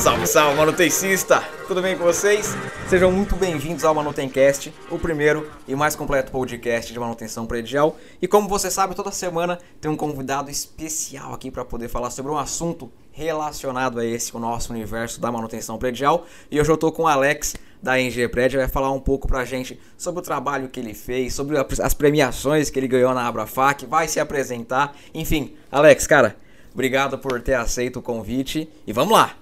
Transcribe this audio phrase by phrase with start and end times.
[0.00, 1.44] Salve, salve, manutencista!
[1.68, 2.56] Tudo bem com vocês?
[2.88, 7.98] Sejam muito bem-vindos ao Manutencast, o primeiro e mais completo podcast de manutenção predial.
[8.20, 12.32] E como você sabe, toda semana tem um convidado especial aqui para poder falar sobre
[12.32, 16.24] um assunto relacionado a esse, o nosso universo da manutenção predial.
[16.50, 19.44] E hoje eu estou com o Alex da NG Prédio, vai falar um pouco pra
[19.44, 23.84] gente sobre o trabalho que ele fez, sobre as premiações que ele ganhou na Abrafac,
[23.84, 24.96] vai se apresentar.
[25.12, 26.36] Enfim, Alex, cara,
[26.72, 29.36] obrigado por ter aceito o convite e vamos lá!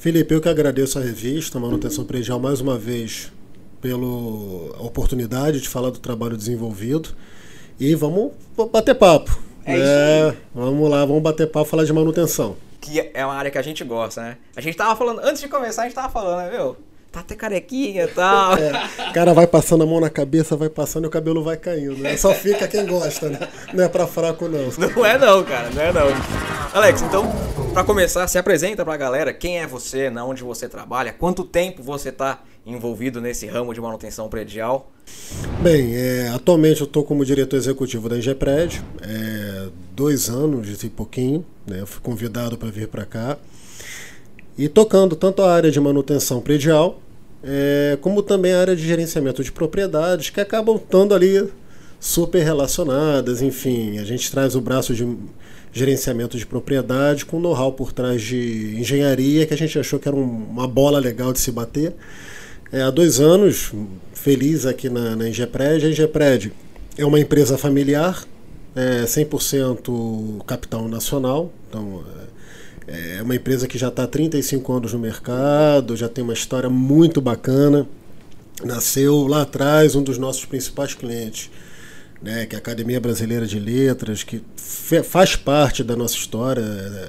[0.00, 3.30] Felipe, eu que agradeço a revista Manutenção Predial mais uma vez
[3.82, 4.06] pela
[4.82, 7.10] oportunidade de falar do trabalho desenvolvido
[7.78, 8.32] e vamos
[8.72, 9.38] bater papo.
[9.66, 12.56] É, é Vamos lá, vamos bater papo falar de manutenção.
[12.80, 14.38] Que é uma área que a gente gosta, né?
[14.56, 16.78] A gente tava falando, antes de começar, a gente tava falando, né, meu?
[17.12, 18.54] Tá até carequinha e tal.
[18.56, 18.70] É,
[19.10, 21.96] o cara vai passando a mão na cabeça, vai passando e o cabelo vai caindo,
[21.96, 22.16] né?
[22.16, 23.48] Só fica quem gosta, né?
[23.74, 24.70] Não é pra fraco, não.
[24.78, 26.06] Não é não, cara, não é não.
[26.72, 27.24] Alex, então,
[27.74, 31.82] para começar, se apresenta pra galera quem é você, na onde você trabalha, quanto tempo
[31.82, 34.92] você tá envolvido nesse ramo de manutenção predial?
[35.60, 41.44] Bem, é, atualmente eu estou como diretor executivo da Ingepred, é, dois anos e pouquinho,
[41.66, 41.80] né?
[41.80, 43.36] Eu fui convidado para vir para cá
[44.60, 47.00] e tocando tanto a área de manutenção predial,
[47.42, 51.48] é, como também a área de gerenciamento de propriedades, que acabam estando ali
[51.98, 53.40] super relacionadas.
[53.40, 55.16] Enfim, a gente traz o braço de
[55.72, 60.16] gerenciamento de propriedade com know-how por trás de engenharia que a gente achou que era
[60.16, 61.94] um, uma bola legal de se bater.
[62.70, 63.72] É, há dois anos,
[64.12, 65.86] feliz aqui na, na Ingepred.
[65.86, 66.52] A Ingepred
[66.98, 68.26] é uma empresa familiar,
[68.76, 72.04] é 100% capital nacional, então
[72.86, 76.68] é uma empresa que já está há 35 anos no mercado, já tem uma história
[76.68, 77.86] muito bacana.
[78.64, 81.50] Nasceu lá atrás um dos nossos principais clientes,
[82.22, 84.42] né, que é a Academia Brasileira de Letras, que
[85.04, 87.08] faz parte da nossa história, é,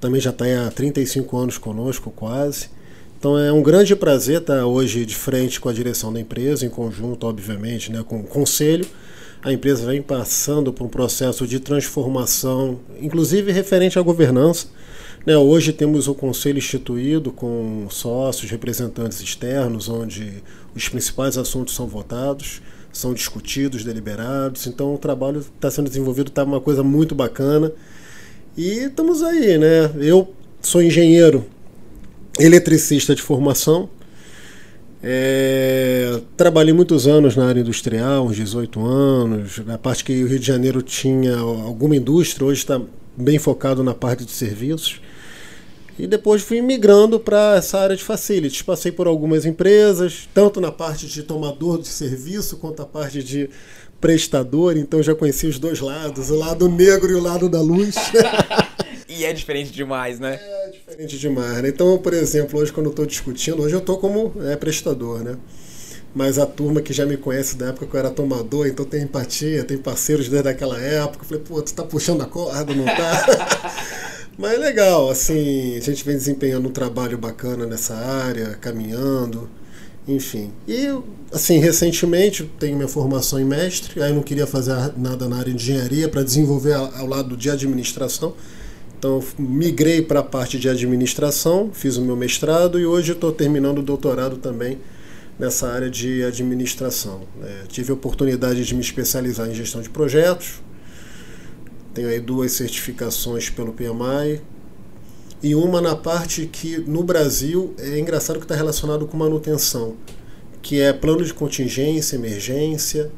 [0.00, 2.70] também já está há 35 anos conosco quase.
[3.18, 6.70] Então é um grande prazer estar hoje de frente com a direção da empresa, em
[6.70, 8.86] conjunto, obviamente, né, com o conselho.
[9.42, 14.68] A empresa vem passando por um processo de transformação, inclusive referente à governança.
[15.26, 20.34] Né, hoje temos o conselho instituído com sócios, representantes externos, onde
[20.72, 24.68] os principais assuntos são votados, são discutidos, deliberados.
[24.68, 27.72] Então o trabalho está sendo desenvolvido, está uma coisa muito bacana.
[28.56, 29.90] E estamos aí, né?
[29.98, 30.32] Eu
[30.62, 31.44] sou engenheiro
[32.38, 33.88] eletricista de formação.
[35.02, 40.38] É, trabalhei muitos anos na área industrial, uns 18 anos, na parte que o Rio
[40.38, 42.80] de Janeiro tinha alguma indústria, hoje está
[43.16, 45.00] bem focado na parte de serviços.
[45.98, 48.62] E depois fui migrando para essa área de facilities.
[48.62, 53.48] Passei por algumas empresas, tanto na parte de tomador de serviço quanto a parte de
[54.00, 57.96] prestador, então já conheci os dois lados, o lado negro e o lado da luz.
[59.08, 60.38] e é diferente demais, né?
[60.40, 61.68] É diferente demais, né?
[61.70, 65.36] Então, por exemplo, hoje quando eu estou discutindo, hoje eu estou como é, prestador, né?
[66.14, 69.02] Mas a turma que já me conhece da época que eu era tomador, então tem
[69.02, 71.24] empatia, tem parceiros desde aquela época.
[71.24, 74.15] Eu falei, pô, tu tá puxando a corda, não tá?
[74.38, 79.48] Mas é legal, assim, a gente vem desempenhando um trabalho bacana nessa área, caminhando,
[80.06, 80.52] enfim.
[80.68, 80.88] E,
[81.32, 85.62] assim, recentemente tenho minha formação em mestre, aí não queria fazer nada na área de
[85.62, 88.34] engenharia para desenvolver ao lado de administração.
[88.98, 93.78] Então, migrei para a parte de administração, fiz o meu mestrado e hoje estou terminando
[93.78, 94.78] o doutorado também
[95.38, 97.22] nessa área de administração.
[97.42, 100.62] É, tive a oportunidade de me especializar em gestão de projetos,
[101.96, 104.42] tenho aí duas certificações pelo PMI
[105.42, 109.94] e uma na parte que no Brasil é engraçado que está relacionado com manutenção,
[110.60, 113.10] que é plano de contingência, emergência,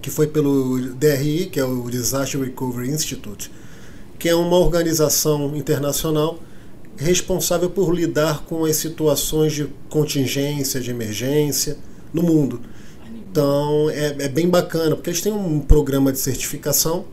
[0.00, 3.52] que foi pelo DRI, que é o Disaster Recovery Institute,
[4.18, 6.40] que é uma organização internacional
[6.96, 11.78] responsável por lidar com as situações de contingência, de emergência
[12.12, 12.60] no mundo.
[13.30, 17.04] Então é, é bem bacana, porque eles têm um programa de certificação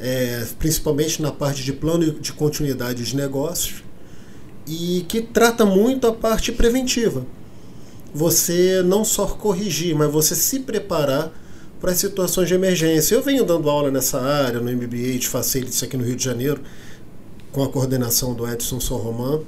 [0.00, 3.82] é, principalmente na parte de plano de continuidade de negócios,
[4.66, 7.24] e que trata muito a parte preventiva.
[8.12, 11.32] Você não só corrigir, mas você se preparar
[11.80, 13.14] para situações de emergência.
[13.14, 16.60] Eu venho dando aula nessa área, no MBA de Facilities aqui no Rio de Janeiro,
[17.52, 19.42] com a coordenação do Edson Sorroman,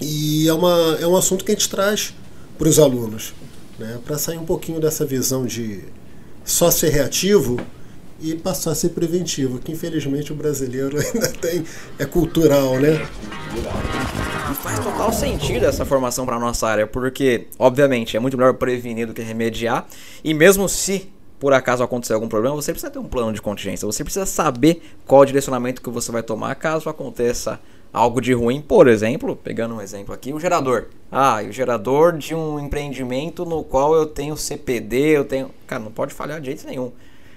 [0.00, 2.14] e é, uma, é um assunto que a gente traz
[2.58, 3.32] para os alunos,
[3.78, 5.84] né, para sair um pouquinho dessa visão de
[6.44, 7.58] só ser reativo
[8.20, 11.64] e passar a ser preventivo, que infelizmente o brasileiro ainda tem,
[11.98, 13.06] é cultural, né?
[14.50, 19.06] E faz total sentido essa formação para nossa área, porque, obviamente, é muito melhor prevenir
[19.06, 19.86] do que remediar,
[20.24, 23.84] e mesmo se por acaso acontecer algum problema, você precisa ter um plano de contingência,
[23.84, 27.60] você precisa saber qual direcionamento que você vai tomar caso aconteça
[27.92, 28.60] algo de ruim.
[28.60, 30.86] Por exemplo, pegando um exemplo aqui, o gerador.
[31.10, 35.50] Ah, o gerador de um empreendimento no qual eu tenho CPD, eu tenho.
[35.66, 36.92] Cara, não pode falhar de jeito nenhum.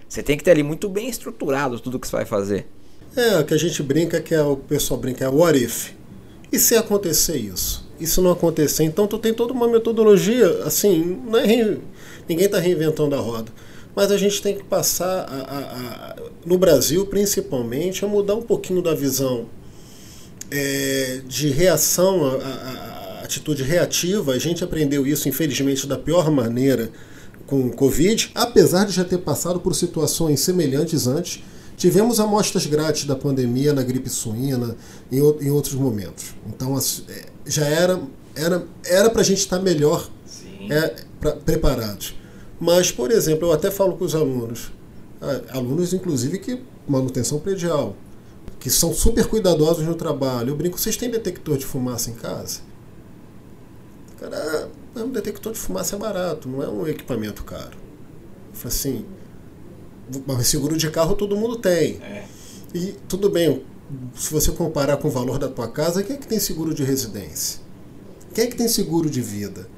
[0.09, 2.65] Você tem que ter ali muito bem estruturado tudo que você vai fazer.
[3.15, 5.91] É, o que a gente brinca que é o pessoal brinca é what if.
[6.51, 7.87] E se acontecer isso?
[7.99, 8.83] E se não acontecer?
[8.83, 11.77] Então tu tem toda uma metodologia, assim, não é
[12.27, 13.51] ninguém está reinventando a roda.
[13.95, 18.41] Mas a gente tem que passar, a, a, a, no Brasil principalmente, a mudar um
[18.41, 19.47] pouquinho da visão
[20.49, 24.33] é, de reação, a, atitude reativa.
[24.33, 26.89] A gente aprendeu isso, infelizmente, da pior maneira
[27.49, 31.43] com o Covid, apesar de já ter passado por situações semelhantes antes.
[31.75, 34.75] Tivemos amostras grátis da pandemia na gripe suína
[35.11, 36.35] em, em outros momentos.
[36.47, 37.99] Então é, já era
[38.35, 40.07] era era para a gente estar melhor
[40.69, 42.15] é, pra, preparados.
[42.59, 44.71] Mas, por exemplo, eu até falo com os alunos,
[45.49, 47.95] alunos inclusive que manutenção predial,
[48.59, 50.49] que são super cuidadosos no trabalho.
[50.49, 52.59] Eu brinco, vocês têm detector de fumaça em casa?
[54.99, 57.77] Cara, um detector de fumaça é barato, não é um equipamento caro.
[58.49, 59.05] Eu falo assim,
[60.43, 62.01] seguro de carro todo mundo tem.
[62.01, 62.25] É.
[62.73, 63.63] E tudo bem,
[64.13, 66.83] se você comparar com o valor da tua casa, quem é que tem seguro de
[66.83, 67.61] residência?
[68.33, 69.69] Quem é que tem seguro de vida?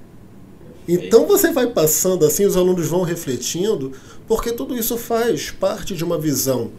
[0.88, 3.92] Então você vai passando assim, os alunos vão refletindo,
[4.28, 6.72] porque tudo isso faz parte de uma visão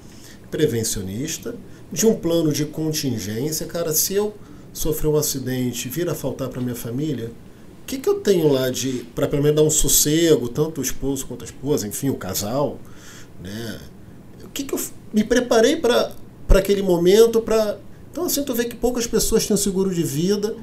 [0.50, 1.54] prevencionista,
[1.92, 3.66] de um plano de contingência.
[3.66, 4.34] Cara, se eu
[4.72, 7.30] sofrer um acidente, vir a faltar para minha família,
[7.92, 11.26] que, que eu tenho lá de para pelo menos dar um sossego, tanto o esposo
[11.26, 12.78] quanto a esposa, enfim, o casal,
[13.42, 13.80] né?
[14.44, 14.80] O que, que eu
[15.12, 16.14] me preparei para
[16.48, 17.76] aquele momento para
[18.10, 20.56] então assim tu vê que poucas pessoas têm seguro de vida,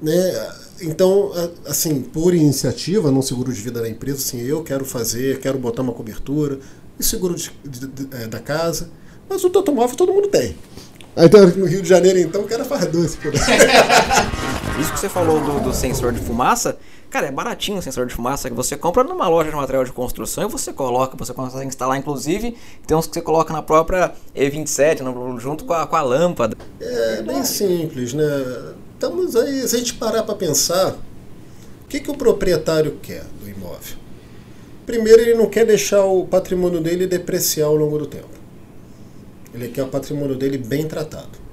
[0.00, 0.52] né?
[0.80, 1.30] Então,
[1.66, 5.82] assim, por iniciativa, não seguro de vida da empresa, assim, eu quero fazer, quero botar
[5.82, 6.58] uma cobertura,
[6.98, 8.90] e seguro de, de, de, é, da casa,
[9.28, 10.56] mas o automóvel todo mundo tem.
[11.16, 13.18] Então, no Rio de Janeiro, então, o cara faz doce
[14.78, 16.76] Isso que você falou do, do, sensor de fumaça,
[17.08, 19.92] cara, é baratinho o sensor de fumaça que você compra numa loja de material de
[19.92, 24.12] construção e você coloca, você consegue instalar, inclusive, tem uns que você coloca na própria
[24.34, 26.56] E27, no, junto com a, com a lâmpada.
[26.80, 28.24] É bem simples, né?
[28.94, 30.96] Estamos aí, se a gente parar para pensar,
[31.84, 33.96] o que, que o proprietário quer do imóvel?
[34.84, 38.28] Primeiro, ele não quer deixar o patrimônio dele depreciar ao longo do tempo.
[39.54, 41.43] Ele quer o patrimônio dele bem tratado.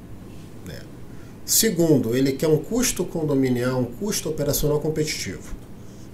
[1.51, 5.53] Segundo, ele quer um custo condominial, um custo operacional competitivo.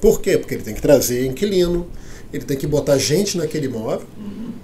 [0.01, 0.35] Por quê?
[0.35, 1.85] Porque ele tem que trazer inquilino,
[2.33, 4.07] ele tem que botar gente naquele imóvel,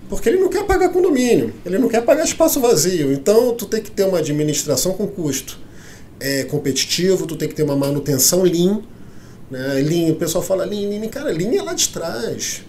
[0.10, 3.14] porque ele não quer pagar condomínio, ele não quer pagar espaço vazio.
[3.14, 5.60] Então, tu tem que ter uma administração com custo
[6.20, 8.81] é, competitivo, tu tem que ter uma manutenção lean.
[9.52, 9.74] Né?
[9.75, 12.64] Lean, o pessoal fala lean, lean, cara, lean é lá de trás.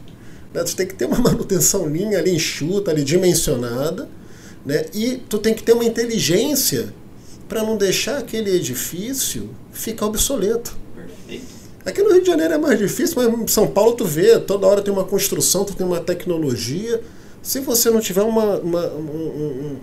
[0.53, 0.63] Né?
[0.63, 4.11] Tu tem que ter uma manutenção lean ali enxuta, ali dimensionada,
[4.67, 4.85] né?
[4.93, 6.93] e tu tem que ter uma inteligência
[7.49, 10.77] para não deixar aquele edifício ficar obsoleto.
[11.85, 14.67] Aqui no Rio de Janeiro é mais difícil, mas em São Paulo tu vê, toda
[14.67, 17.03] hora tem uma construção, tu tem uma tecnologia.
[17.43, 19.77] Se você não tiver uma, uma um,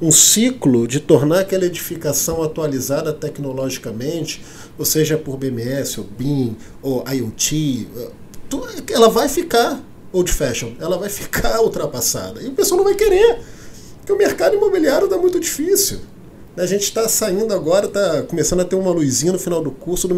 [0.00, 4.42] um ciclo de tornar aquela edificação atualizada tecnologicamente,
[4.78, 7.86] ou seja por BMS, ou BIM, ou IoT,
[8.90, 9.80] ela vai ficar
[10.12, 12.42] old fashion, ela vai ficar ultrapassada.
[12.42, 13.40] E o pessoal não vai querer,
[13.98, 16.00] porque o mercado imobiliário está muito difícil.
[16.56, 20.06] A gente está saindo agora, está começando a ter uma luzinha no final do curso,
[20.06, 20.14] do,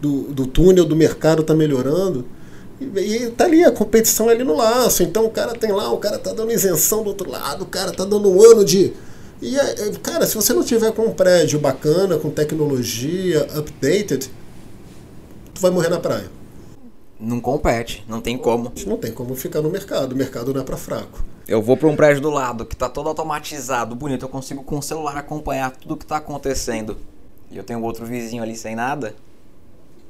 [0.00, 2.24] do, do túnel do mercado está melhorando.
[2.80, 5.02] E, tá ali, a competição é ali no laço.
[5.02, 7.90] Então o cara tem lá, o cara tá dando isenção do outro lado, o cara
[7.90, 8.92] tá dando um ano de.
[9.42, 14.30] E, é, é, cara, se você não tiver com um prédio bacana, com tecnologia, updated,
[15.54, 16.37] tu vai morrer na praia.
[17.20, 18.72] Não compete, não tem como.
[18.86, 21.24] Não tem como ficar no mercado, o mercado não é para fraco.
[21.48, 24.78] Eu vou para um prédio do lado que tá todo automatizado, bonito, eu consigo com
[24.78, 26.96] o celular acompanhar tudo que tá acontecendo.
[27.50, 29.14] E eu tenho outro vizinho ali sem nada.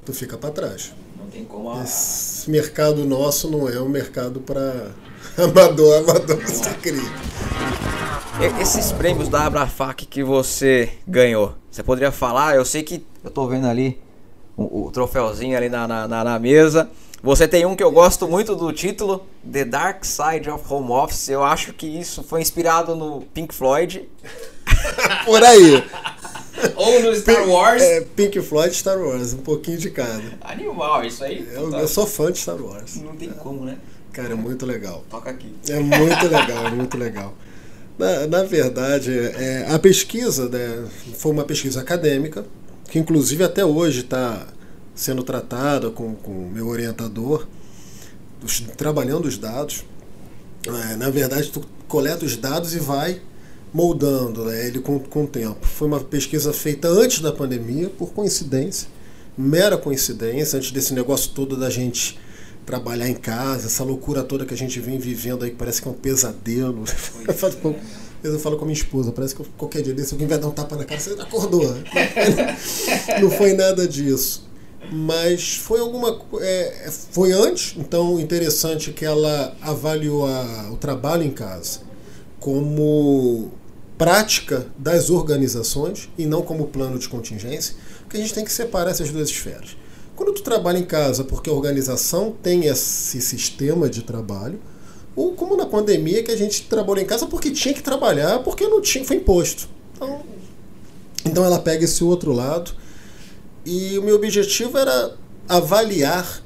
[0.04, 0.92] Tu fica para trás.
[1.16, 1.70] Não tem como.
[1.70, 1.82] A...
[1.82, 4.90] Esse mercado nosso não é um mercado para
[5.38, 7.10] amador, amador você cria.
[8.60, 12.54] Esses prêmios da Abrafac que você ganhou, você poderia falar?
[12.54, 13.98] Eu sei que eu tô vendo ali
[14.58, 16.90] o, o troféuzinho ali na, na, na, mesa.
[17.22, 21.28] Você tem um que eu gosto muito do título, The Dark Side of Home Office.
[21.28, 24.08] Eu acho que isso foi inspirado no Pink Floyd.
[25.24, 25.84] Por aí.
[26.74, 27.82] Ou no Star Pink, Wars.
[27.82, 30.22] É, Pink Floyd Star Wars, um pouquinho de cada.
[30.40, 31.48] Animal, isso aí.
[31.52, 32.96] Eu, eu sou fã de Star Wars.
[32.96, 33.32] Não tem é.
[33.32, 33.78] como, né?
[34.12, 35.04] Cara, é muito legal.
[35.08, 35.54] Toca aqui.
[35.68, 37.34] É muito legal, é muito legal.
[37.96, 40.84] Na, na verdade, é, a pesquisa né,
[41.16, 42.44] foi uma pesquisa acadêmica,
[42.88, 44.46] que inclusive até hoje está
[44.94, 47.46] sendo tratada com o meu orientador,
[48.76, 49.84] trabalhando os dados.
[50.66, 53.20] É, na verdade, tu coleta os dados e vai
[53.72, 55.64] moldando né, ele com, com o tempo.
[55.66, 58.88] Foi uma pesquisa feita antes da pandemia, por coincidência,
[59.36, 62.18] mera coincidência, antes desse negócio todo da gente
[62.66, 65.88] trabalhar em casa, essa loucura toda que a gente vem vivendo aí, que parece que
[65.88, 66.84] é um pesadelo.
[68.22, 70.50] Eu falo com a minha esposa, parece que qualquer dia desse alguém vai dar um
[70.50, 71.62] tapa na cara, você acordou.
[73.20, 74.48] Não foi nada disso.
[74.90, 76.20] Mas foi alguma.
[76.40, 81.80] É, foi antes, então interessante que ela avaliou a, o trabalho em casa
[82.40, 83.50] como
[83.98, 88.92] prática das organizações e não como plano de contingência, porque a gente tem que separar
[88.92, 89.76] essas duas esferas.
[90.14, 94.60] Quando tu trabalha em casa porque a organização tem esse sistema de trabalho,
[95.18, 98.68] ou como na pandemia que a gente trabalhou em casa porque tinha que trabalhar, porque
[98.68, 99.68] não tinha, foi imposto.
[99.96, 100.20] Então,
[101.24, 102.70] então ela pega esse outro lado
[103.66, 105.16] e o meu objetivo era
[105.48, 106.40] avaliar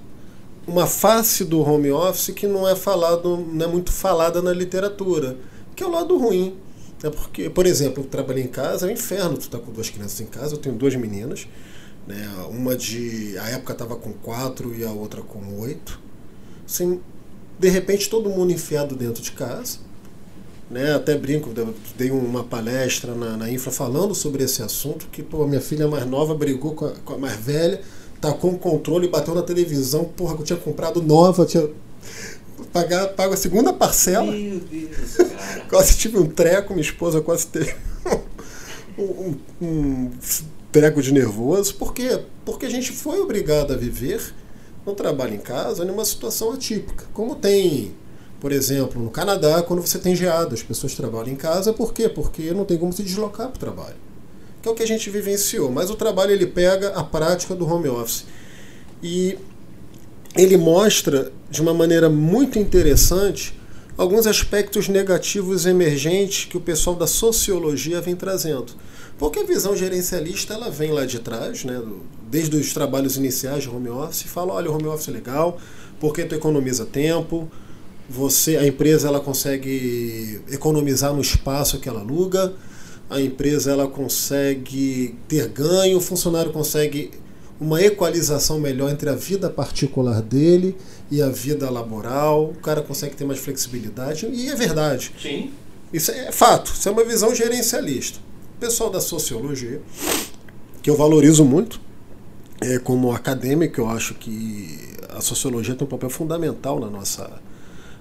[0.66, 5.36] uma face do home office que não é falado, não é muito falada na literatura,
[5.76, 6.56] que é o lado ruim.
[7.02, 9.90] É porque, por exemplo, eu trabalhei em casa, é um inferno tu tá com duas
[9.90, 11.46] crianças em casa, eu tenho duas meninas,
[12.06, 12.26] né?
[12.48, 13.36] Uma de.
[13.38, 16.00] A época estava com quatro e a outra com oito.
[16.64, 17.00] Assim,
[17.62, 19.78] de repente todo mundo enfiado dentro de casa.
[20.68, 20.94] Né?
[20.94, 21.50] Até brinco,
[21.96, 26.04] dei uma palestra na, na Infra falando sobre esse assunto, que pô, minha filha mais
[26.04, 27.80] nova brigou com a, com a mais velha,
[28.20, 31.70] tacou um controle e bateu na televisão, porra, eu tinha comprado nova, tinha
[32.72, 34.32] pagar, pago a segunda parcela.
[34.32, 35.66] Meu Deus, cara.
[35.70, 37.76] quase tive um treco, minha esposa quase teve
[38.98, 40.10] um, um, um
[40.72, 41.76] treco de nervoso.
[41.76, 42.22] Por quê?
[42.44, 44.34] Porque a gente foi obrigado a viver
[44.86, 47.04] um trabalho em casa numa situação atípica.
[47.12, 47.92] Como tem,
[48.40, 52.08] por exemplo, no Canadá, quando você tem geada, as pessoas trabalham em casa, por quê?
[52.08, 53.96] Porque não tem como se deslocar para o trabalho.
[54.60, 55.70] Que é o que a gente vivenciou.
[55.70, 58.24] Mas o trabalho ele pega a prática do home office.
[59.02, 59.38] E
[60.36, 63.58] ele mostra de uma maneira muito interessante
[63.96, 68.72] alguns aspectos negativos emergentes que o pessoal da sociologia vem trazendo.
[69.22, 71.80] Porque a visão gerencialista ela vem lá de trás, né,
[72.28, 75.58] desde os trabalhos iniciais de home office, e fala, olha, o home office é legal,
[76.00, 77.48] porque tu economiza tempo,
[78.10, 82.52] você, a empresa ela consegue economizar no espaço que ela aluga,
[83.08, 87.12] a empresa ela consegue ter ganho, o funcionário consegue
[87.60, 90.76] uma equalização melhor entre a vida particular dele
[91.08, 95.12] e a vida laboral, o cara consegue ter mais flexibilidade, e é verdade.
[95.22, 95.52] Sim.
[95.92, 98.31] Isso é fato, isso é uma visão gerencialista.
[98.62, 99.82] Pessoal da sociologia,
[100.80, 101.80] que eu valorizo muito,
[102.60, 104.78] é, como acadêmico, eu acho que
[105.08, 107.28] a sociologia tem um papel fundamental na nossa.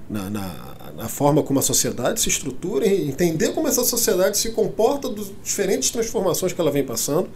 [0.07, 4.51] Na, na, na, forma como a sociedade se estrutura e entender como essa sociedade se
[4.51, 7.29] comporta das diferentes transformações que ela vem passando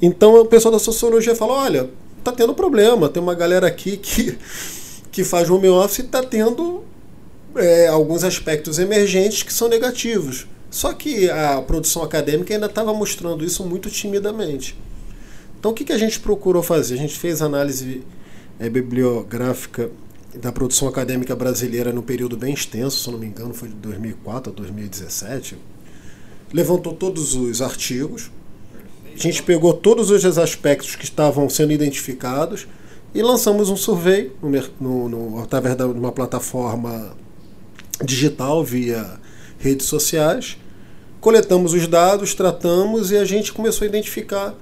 [0.00, 1.90] então o pessoal da sociologia fala: olha,
[2.22, 4.38] tá tendo problema, tem uma galera aqui que,
[5.10, 6.84] que faz home office e está tendo
[7.56, 10.46] é, alguns aspectos emergentes que são negativos.
[10.70, 14.78] Só que a produção acadêmica ainda estava mostrando isso muito timidamente.
[15.58, 16.94] Então o que, que a gente procurou fazer?
[16.94, 18.02] A gente fez análise
[18.58, 19.90] é, bibliográfica
[20.34, 24.52] da produção acadêmica brasileira no período bem extenso, se não me engano, foi de 2004
[24.52, 25.56] a 2017.
[26.52, 28.30] Levantou todos os artigos,
[29.14, 32.68] a gente pegou todos os aspectos que estavam sendo identificados
[33.14, 37.16] e lançamos um survey no, no, no, através de uma plataforma
[38.04, 39.18] digital via
[39.58, 40.56] redes sociais.
[41.20, 44.54] Coletamos os dados, tratamos e a gente começou a identificar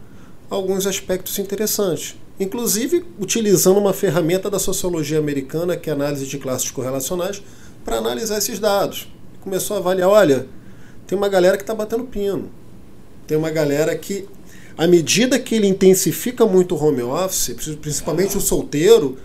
[0.49, 2.17] alguns aspectos interessantes.
[2.39, 7.43] Inclusive utilizando uma ferramenta da sociologia americana, que é a análise de classes correlacionais,
[7.85, 9.09] para analisar esses dados.
[9.41, 10.47] Começou a avaliar: olha,
[11.07, 12.51] tem uma galera que está batendo pino,
[13.27, 14.27] tem uma galera que
[14.77, 19.17] à medida que ele intensifica muito o home office, principalmente o solteiro,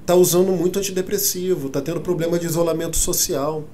[0.00, 3.64] está usando muito antidepressivo, está tendo problema de isolamento social.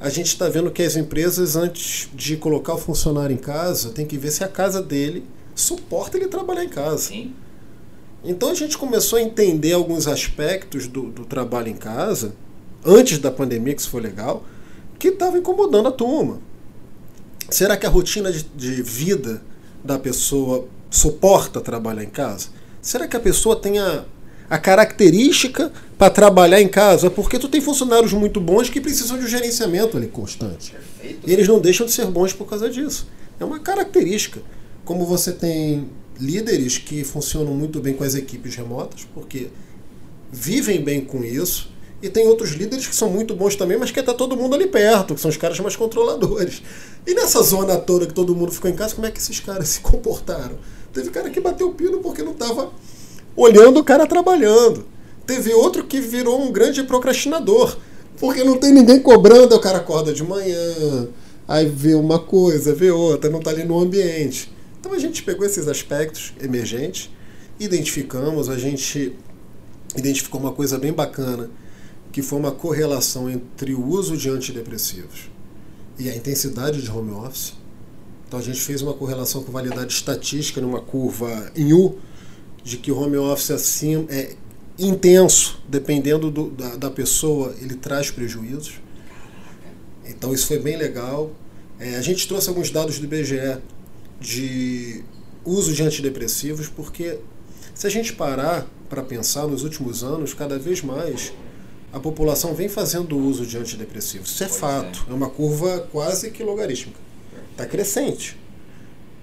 [0.00, 4.04] A gente está vendo que as empresas, antes de colocar o funcionário em casa, tem
[4.06, 5.24] que ver se a casa dele
[5.54, 6.98] suporta ele trabalhar em casa.
[6.98, 7.34] Sim.
[8.24, 12.34] Então a gente começou a entender alguns aspectos do, do trabalho em casa,
[12.84, 14.44] antes da pandemia, que isso foi legal,
[14.98, 16.40] que estava incomodando a turma.
[17.50, 19.42] Será que a rotina de, de vida
[19.84, 22.48] da pessoa suporta trabalhar em casa?
[22.80, 24.04] Será que a pessoa tem a,
[24.48, 27.10] a característica para trabalhar em casa?
[27.10, 30.72] Porque tu tem funcionários muito bons que precisam de um gerenciamento ali constante.
[30.72, 31.28] Perfeito.
[31.28, 33.06] E eles não deixam de ser bons por causa disso.
[33.38, 34.40] É uma característica.
[34.84, 35.88] Como você tem
[36.20, 39.48] líderes que funcionam muito bem com as equipes remotas, porque
[40.30, 41.72] vivem bem com isso,
[42.02, 44.66] e tem outros líderes que são muito bons também, mas que está todo mundo ali
[44.66, 46.62] perto, que são os caras mais controladores.
[47.06, 49.68] E nessa zona toda que todo mundo ficou em casa, como é que esses caras
[49.68, 50.58] se comportaram?
[50.92, 52.70] Teve cara que bateu o pino porque não estava
[53.36, 54.84] olhando o cara trabalhando.
[55.26, 57.76] Teve outro que virou um grande procrastinador,
[58.18, 61.08] porque não tem ninguém cobrando, o cara acorda de manhã,
[61.46, 64.50] Aí vê uma coisa, vê outra, não está ali no ambiente.
[64.80, 67.10] Então a gente pegou esses aspectos emergentes,
[67.60, 69.14] identificamos, a gente
[69.94, 71.50] identificou uma coisa bem bacana,
[72.10, 75.30] que foi uma correlação entre o uso de antidepressivos
[75.98, 77.52] e a intensidade de home office.
[78.26, 81.98] Então a gente fez uma correlação com validade estatística numa curva em U,
[82.64, 84.34] de que o home office assim é
[84.78, 88.80] intenso, dependendo do, da, da, pessoa, ele traz prejuízos.
[90.06, 91.30] Então isso foi bem legal.
[91.78, 93.58] É, a gente trouxe alguns dados do IBGE
[94.18, 95.04] de
[95.44, 97.18] uso de antidepressivos, porque
[97.74, 101.32] se a gente parar para pensar nos últimos anos, cada vez mais
[101.92, 104.30] a população vem fazendo uso de antidepressivos.
[104.30, 105.12] Isso é pois fato, é.
[105.12, 106.98] é uma curva quase que logarítmica.
[107.52, 108.36] Está crescente.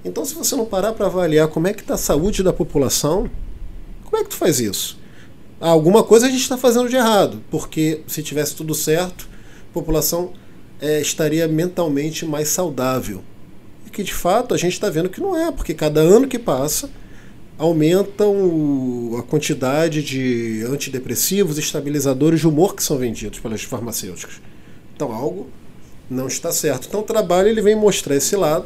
[0.03, 3.29] Então, se você não parar para avaliar como é que está a saúde da população,
[4.03, 4.99] como é que tu faz isso?
[5.59, 9.29] Ah, alguma coisa a gente está fazendo de errado, porque se tivesse tudo certo,
[9.69, 10.33] a população
[10.81, 13.23] é, estaria mentalmente mais saudável
[13.91, 16.89] que de fato a gente está vendo que não é, porque cada ano que passa
[17.57, 24.41] aumentam a quantidade de antidepressivos, estabilizadores de humor que são vendidos pelas farmacêuticas.
[24.95, 25.47] Então algo
[26.09, 26.87] não está certo.
[26.87, 28.65] Então o trabalho ele vem mostrar esse lado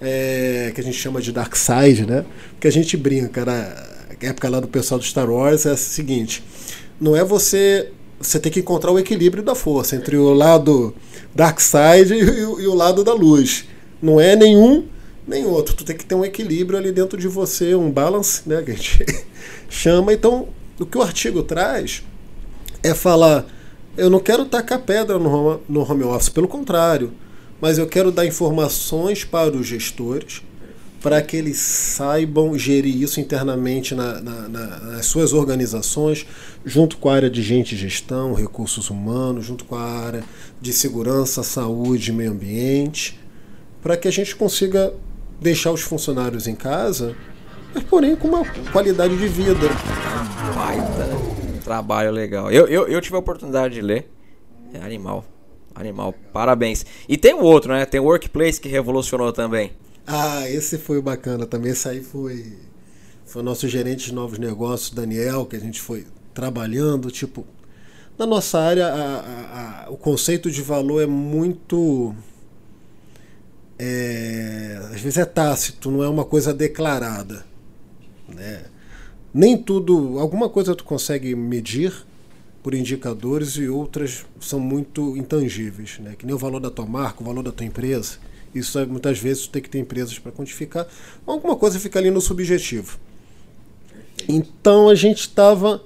[0.00, 2.24] é, que a gente chama de dark side, né?
[2.52, 3.74] Porque a gente brinca, na
[4.20, 6.42] época lá do pessoal do Star Wars é o seguinte:
[7.00, 7.90] não é você
[8.20, 10.92] você tem que encontrar o equilíbrio da força entre o lado
[11.34, 13.64] dark side e, e o lado da luz.
[14.02, 14.86] Não é nenhum
[15.26, 15.76] nem outro.
[15.76, 18.74] Tu tem que ter um equilíbrio ali dentro de você, um balance, né, que a
[18.74, 19.04] gente
[19.68, 20.12] chama.
[20.12, 20.48] Então,
[20.80, 22.02] o que o artigo traz
[22.82, 23.46] é falar,
[23.96, 27.12] eu não quero tacar pedra no home, no home office, pelo contrário,
[27.60, 30.42] mas eu quero dar informações para os gestores
[31.00, 36.26] para que eles saibam gerir isso internamente na, na, na, nas suas organizações,
[36.64, 40.24] junto com a área de gente e gestão, recursos humanos, junto com a área
[40.60, 43.18] de segurança, saúde meio ambiente,
[43.80, 44.92] para que a gente consiga
[45.40, 47.14] deixar os funcionários em casa,
[47.72, 49.68] mas porém com uma qualidade de vida.
[50.52, 52.50] Baita trabalho legal.
[52.50, 54.10] Eu, eu, eu tive a oportunidade de ler.
[54.72, 55.24] É animal.
[55.78, 56.14] Animal.
[56.32, 56.84] Parabéns.
[57.08, 57.86] E tem o outro, né?
[57.86, 59.72] Tem o Workplace que revolucionou também.
[60.06, 61.72] Ah, esse foi bacana também.
[61.72, 62.54] Esse aí foi,
[63.24, 67.10] foi o nosso gerente de novos negócios, Daniel, que a gente foi trabalhando.
[67.10, 67.46] Tipo,
[68.18, 72.14] na nossa área, a, a, a, o conceito de valor é muito
[73.78, 77.46] é, às vezes é tácito, não é uma coisa declarada.
[78.28, 78.64] Né?
[79.32, 81.94] Nem tudo, alguma coisa tu consegue medir
[82.62, 86.14] por indicadores e outras são muito intangíveis, né?
[86.18, 88.18] que nem o valor da tua marca, o valor da tua empresa.
[88.54, 90.86] Isso muitas vezes tem que ter empresas para quantificar.
[91.26, 92.98] Alguma coisa fica ali no subjetivo.
[94.28, 95.82] Então a gente estava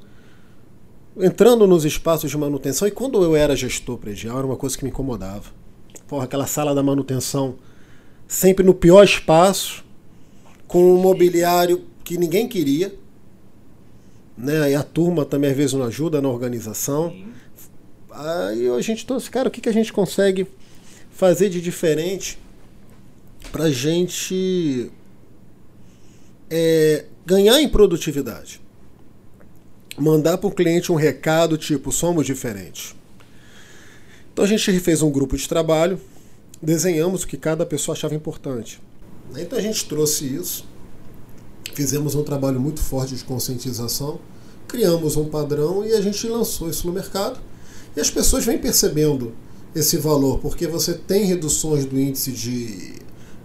[1.16, 4.84] entrando nos espaços de manutenção e quando eu era gestor predial era uma coisa que
[4.84, 5.50] me incomodava.
[6.06, 7.56] Porra, aquela sala da manutenção
[8.26, 9.84] sempre no pior espaço,
[10.66, 12.94] com um mobiliário que ninguém queria.
[14.36, 14.70] Né?
[14.70, 17.10] E a turma também às vezes não ajuda na organização.
[17.10, 17.32] Sim.
[18.10, 20.46] Aí a gente trouxe, cara, o que, que a gente consegue
[21.10, 22.38] fazer de diferente
[23.50, 24.90] para a gente
[26.50, 28.60] é, ganhar em produtividade?
[29.98, 32.94] Mandar para o cliente um recado tipo: somos diferentes.
[34.32, 36.00] Então a gente fez um grupo de trabalho
[36.62, 38.80] desenhamos o que cada pessoa achava importante.
[39.36, 40.64] Então a gente trouxe isso,
[41.74, 44.18] fizemos um trabalho muito forte de conscientização,
[44.68, 47.38] criamos um padrão e a gente lançou isso no mercado.
[47.96, 49.32] E as pessoas vêm percebendo
[49.74, 52.94] esse valor, porque você tem reduções do índice de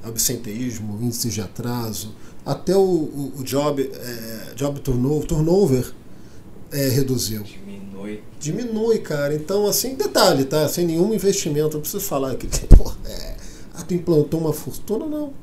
[0.04, 2.14] absenteísmo, índice de atraso,
[2.46, 5.94] até o, o, o job, é, job turnover, turnover
[6.72, 7.44] é, reduziu.
[7.44, 8.24] Diminui.
[8.40, 9.36] Diminui, cara.
[9.36, 10.68] Então, assim, detalhe, tá?
[10.68, 11.76] Sem nenhum investimento.
[11.76, 13.36] Não preciso falar que, porra, é,
[13.74, 15.34] ah, tu implantou uma fortuna, não.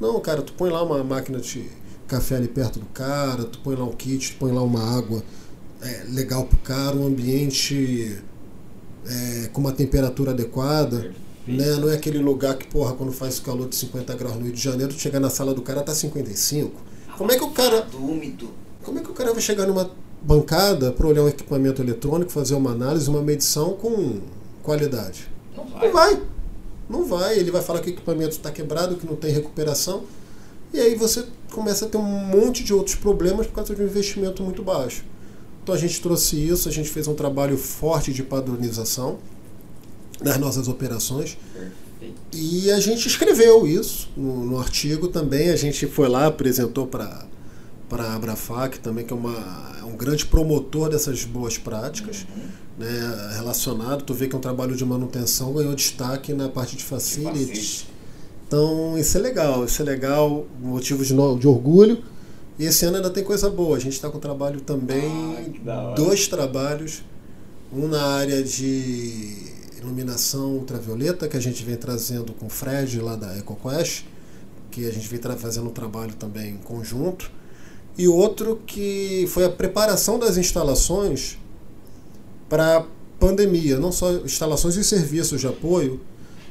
[0.00, 1.66] Não, cara, tu põe lá uma máquina de
[2.06, 5.22] café ali perto do cara, tu põe lá um kit, tu põe lá uma água
[5.82, 8.18] é, legal pro cara, um ambiente
[9.06, 11.12] é, com uma temperatura adequada.
[11.46, 11.76] Né?
[11.76, 14.60] Não é aquele lugar que, porra, quando faz calor de 50 graus no Rio de
[14.60, 16.72] Janeiro, tu chega na sala do cara, tá 55.
[17.18, 17.86] Como é que o cara.
[17.94, 18.50] Úmido.
[18.82, 19.90] Como é que o cara vai chegar numa
[20.22, 24.20] bancada para olhar um equipamento eletrônico, fazer uma análise, uma medição com
[24.62, 25.28] qualidade?
[25.54, 25.86] Não vai.
[25.86, 26.22] Não vai.
[26.88, 27.38] Não vai.
[27.38, 30.04] Ele vai falar que o equipamento está quebrado, que não tem recuperação.
[30.74, 33.84] E aí você começa a ter um monte de outros problemas por causa de um
[33.84, 35.04] investimento muito baixo.
[35.62, 39.18] Então a gente trouxe isso, a gente fez um trabalho forte de padronização
[40.20, 41.38] nas nossas operações.
[42.32, 45.50] E a gente escreveu isso no, no artigo também.
[45.50, 47.24] A gente foi lá, apresentou para
[47.92, 52.26] a Abrafac também, que é uma, é um grande promotor dessas boas práticas.
[52.78, 54.02] né, relacionado.
[54.02, 57.86] Tu vê que é um trabalho de manutenção ganhou destaque na parte de facilities.
[58.54, 62.04] Então, isso é legal, isso é legal, motivo de, de orgulho.
[62.56, 63.76] E esse ano ainda tem coisa boa.
[63.76, 67.02] A gente está com trabalho também, Ah, dois trabalhos,
[67.72, 73.16] um na área de iluminação ultravioleta, que a gente vem trazendo com o Fred lá
[73.16, 74.06] da EcoQuest,
[74.70, 77.32] que a gente vem fazendo um trabalho também em conjunto,
[77.98, 81.38] e outro que foi a preparação das instalações
[82.48, 82.86] para
[83.18, 86.00] pandemia, não só instalações e serviços de apoio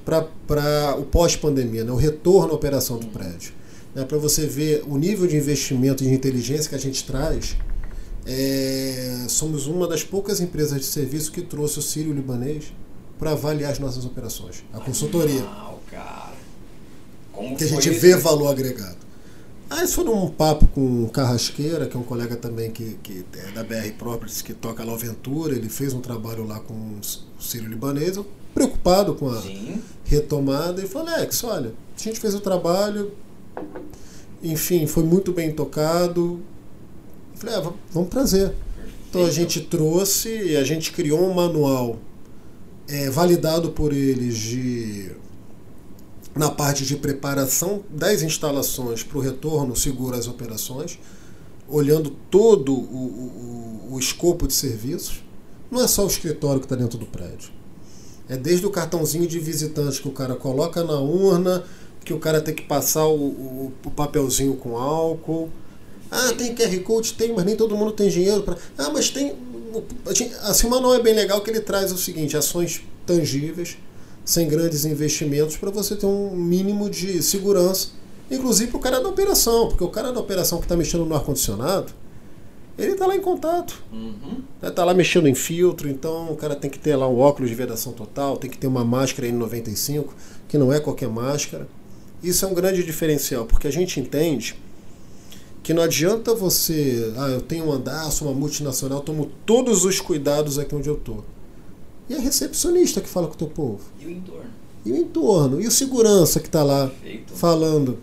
[0.06, 3.54] para o pós-pandemia, né, o retorno à operação do prédio.
[3.96, 7.56] Né, para você ver o nível de investimento e de inteligência que a gente traz,
[8.26, 12.74] é, somos uma das poucas empresas de serviço que trouxe o Sírio Libanês
[13.20, 16.34] para avaliar as nossas operações, a consultoria, Uau, cara.
[17.32, 18.00] Como que a gente isso?
[18.00, 18.98] vê valor agregado.
[19.70, 23.26] Ah, isso foi num papo com o Carrasqueira, que é um colega também que, que
[23.36, 25.56] é da BR Properties, que toca lá o Aventura.
[25.56, 29.82] Ele fez um trabalho lá com o Sírio Libanês, eu preocupado com a Sim.
[30.06, 33.12] retomada, e falei, Alex, olha, a gente fez o trabalho,
[34.42, 36.42] enfim, foi muito bem tocado.
[37.36, 38.54] Falei, ah, vamos trazer.
[39.10, 41.98] Então a gente trouxe e a gente criou um manual
[42.88, 45.12] é, validado por eles de
[46.36, 50.98] na parte de preparação das instalações para o retorno seguro às operações,
[51.68, 52.78] olhando todo o,
[53.90, 55.24] o- o escopo de serviços.
[55.70, 57.52] Não é só o escritório que está dentro do prédio.
[58.30, 61.64] É desde o cartãozinho de visitante que o cara coloca na urna,
[62.04, 65.50] que o cara tem que passar o, o, o papelzinho com álcool.
[66.10, 67.14] Ah, tem QR Code?
[67.14, 68.58] Tem, mas nem todo mundo tem dinheiro para.
[68.78, 69.36] Ah, mas tem.
[70.42, 73.78] Assim, o manual é bem legal que ele traz o seguinte: ações tangíveis,
[74.24, 77.90] sem grandes investimentos, para você ter um mínimo de segurança,
[78.30, 81.16] inclusive para o cara da operação, porque o cara da operação que está mexendo no
[81.16, 81.94] ar-condicionado,
[82.78, 83.84] ele está lá em contato.
[83.92, 84.42] Uhum.
[84.62, 87.56] Né, lá mexendo em filtro, então o cara tem que ter lá um óculos de
[87.56, 90.08] vedação total, tem que ter uma máscara N95,
[90.48, 91.68] que não é qualquer máscara.
[92.22, 94.56] Isso é um grande diferencial, porque a gente entende
[95.62, 100.00] que não adianta você, ah, eu tenho um andar, sou uma multinacional, tomo todos os
[100.02, 101.24] cuidados aqui onde eu tô.
[102.10, 103.80] E a recepcionista que fala com o teu povo.
[104.00, 104.50] E o entorno?
[104.86, 107.34] E o entorno, e o segurança que está lá Perfeito.
[107.34, 107.98] falando.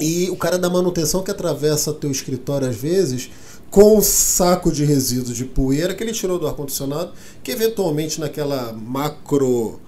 [0.00, 3.30] E o cara da manutenção que atravessa teu escritório às vezes
[3.72, 8.70] com um saco de resíduos de poeira que ele tirou do ar-condicionado, que eventualmente naquela
[8.70, 9.80] macro.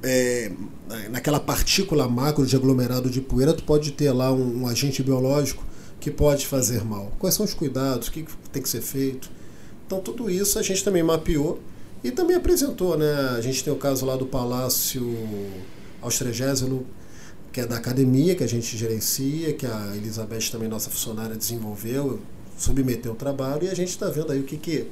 [0.00, 0.52] é,
[1.10, 5.64] naquela partícula macro de aglomerado de poeira, tu pode ter lá um, um agente biológico
[5.98, 7.12] que pode fazer mal.
[7.18, 8.06] Quais são os cuidados?
[8.06, 9.28] O que tem que ser feito?
[9.86, 11.58] Então tudo isso a gente também mapeou
[12.04, 13.12] e também apresentou, né?
[13.36, 15.04] A gente tem o caso lá do Palácio
[16.00, 16.86] Austregésilo,
[17.52, 22.20] que é da academia, que a gente gerencia, que a Elizabeth também, nossa funcionária, desenvolveu,
[22.60, 24.86] submeteu o trabalho, e a gente está vendo aí o que, que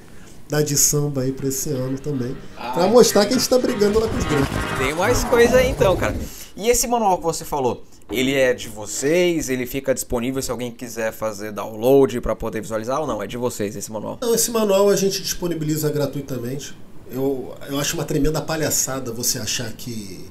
[0.49, 4.01] dá de samba aí para esse ano também, para mostrar que a gente está brigando
[4.01, 4.49] lá com os grandes.
[4.79, 6.17] Tem mais coisa aí então, cara.
[6.57, 9.51] E esse manual que você falou, ele é de vocês?
[9.51, 13.23] Ele fica disponível se alguém quiser fazer download para poder visualizar ou não?
[13.23, 14.19] É de vocês esse manual?
[14.21, 16.75] Não, esse manual a gente disponibiliza gratuitamente.
[17.11, 20.25] Eu, eu acho uma tremenda palhaçada você achar que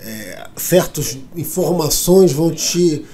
[0.00, 3.04] é, certas informações vão te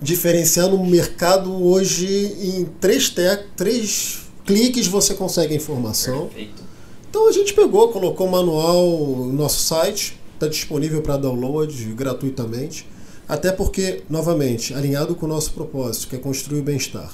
[0.00, 3.22] diferenciar no mercado hoje em três, te
[3.56, 6.26] três cliques você consegue a informação.
[6.26, 6.62] Perfeito.
[7.08, 12.86] Então a gente pegou, colocou o manual no nosso site, está disponível para download gratuitamente.
[13.28, 17.12] Até porque, novamente, alinhado com o nosso propósito, que é construir o bem-estar.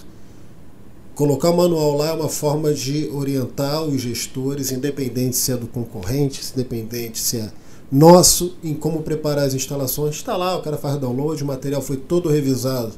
[1.14, 5.66] Colocar o manual lá é uma forma de orientar os gestores, independente se é do
[5.66, 7.50] concorrente, se independente se é
[7.90, 10.16] nosso, em como preparar as instalações.
[10.16, 12.92] Está lá, o cara faz download, o material foi todo revisado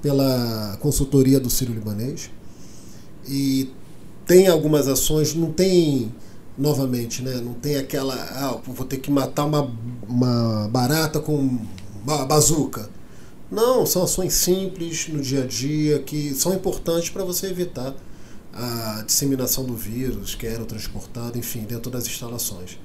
[0.00, 2.30] pela consultoria do Ciro Libanês.
[3.28, 3.70] E
[4.26, 6.12] tem algumas ações, não tem,
[6.56, 9.70] novamente, né, não tem aquela, ah, vou ter que matar uma,
[10.08, 11.58] uma barata com
[12.04, 12.88] ba bazuca.
[13.50, 17.94] Não, são ações simples no dia a dia que são importantes para você evitar
[18.52, 22.78] a disseminação do vírus, que era transportado, enfim, dentro das instalações.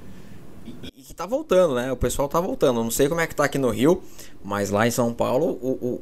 [0.96, 1.92] E, que tá voltando, né?
[1.92, 2.84] O pessoal tá voltando.
[2.84, 4.02] Não sei como é que tá aqui no Rio,
[4.44, 6.02] mas lá em São Paulo, o, o-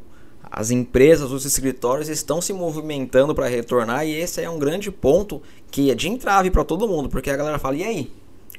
[0.51, 5.41] as empresas, os escritórios estão se movimentando para retornar e esse é um grande ponto
[5.71, 8.11] que é de entrave para todo mundo, porque a galera fala: "E aí?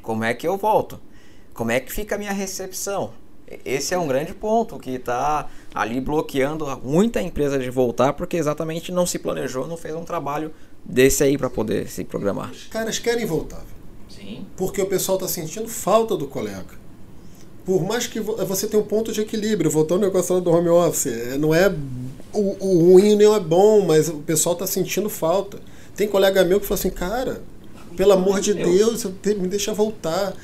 [0.03, 1.01] Como é que eu volto?
[1.55, 3.13] Como é que fica a minha recepção?"
[3.65, 8.91] Esse é um grande ponto que está ali bloqueando muita empresa de voltar porque exatamente
[8.91, 10.51] não se planejou, não fez um trabalho
[10.85, 12.51] desse aí para poder se programar.
[12.51, 13.65] Os caras querem voltar,
[14.27, 14.45] Sim.
[14.57, 16.85] porque o pessoal está sentindo falta do colega.
[17.65, 20.69] Por mais que vo- você tenha um ponto de equilíbrio, voltando ao negócio do home
[20.69, 21.73] office, é, não é
[22.33, 25.59] o, o ruim nem é bom, mas o pessoal está sentindo falta.
[25.97, 27.43] Tem colega meu que fala assim, cara,
[27.97, 29.05] Pelo amor de Deus,
[29.39, 30.35] me deixa voltar.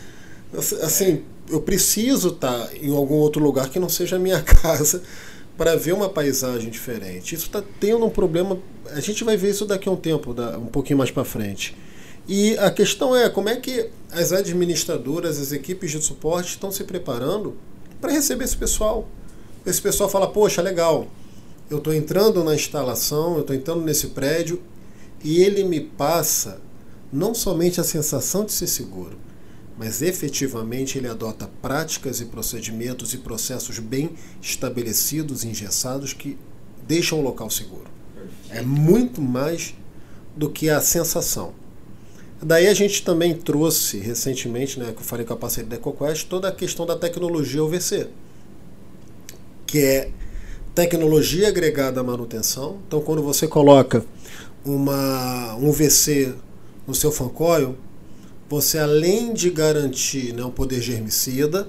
[0.82, 5.02] Assim, eu preciso estar em algum outro lugar que não seja a minha casa
[5.56, 7.34] para ver uma paisagem diferente.
[7.34, 8.58] Isso está tendo um problema.
[8.90, 11.76] A gente vai ver isso daqui a um tempo, um pouquinho mais para frente.
[12.26, 16.84] E a questão é como é que as administradoras, as equipes de suporte estão se
[16.84, 17.56] preparando
[18.00, 19.08] para receber esse pessoal.
[19.66, 21.08] Esse pessoal fala: Poxa, legal,
[21.70, 24.60] eu estou entrando na instalação, eu estou entrando nesse prédio
[25.24, 26.60] e ele me passa
[27.12, 29.18] não somente a sensação de ser seguro,
[29.78, 36.38] mas efetivamente ele adota práticas e procedimentos e processos bem estabelecidos, engessados, que
[36.86, 37.90] deixam o local seguro.
[38.50, 39.74] É muito mais
[40.36, 41.54] do que a sensação.
[42.44, 46.26] Daí a gente também trouxe recentemente, né, que eu falei com a parceria da EcoQuest,
[46.26, 48.08] toda a questão da tecnologia UVC,
[49.64, 50.10] que é
[50.74, 52.78] tecnologia agregada à manutenção.
[52.88, 54.04] Então, quando você coloca
[54.64, 56.34] uma, um VC
[56.84, 57.76] no seu fancoil,
[58.50, 61.68] você além de garantir né, um poder germicida,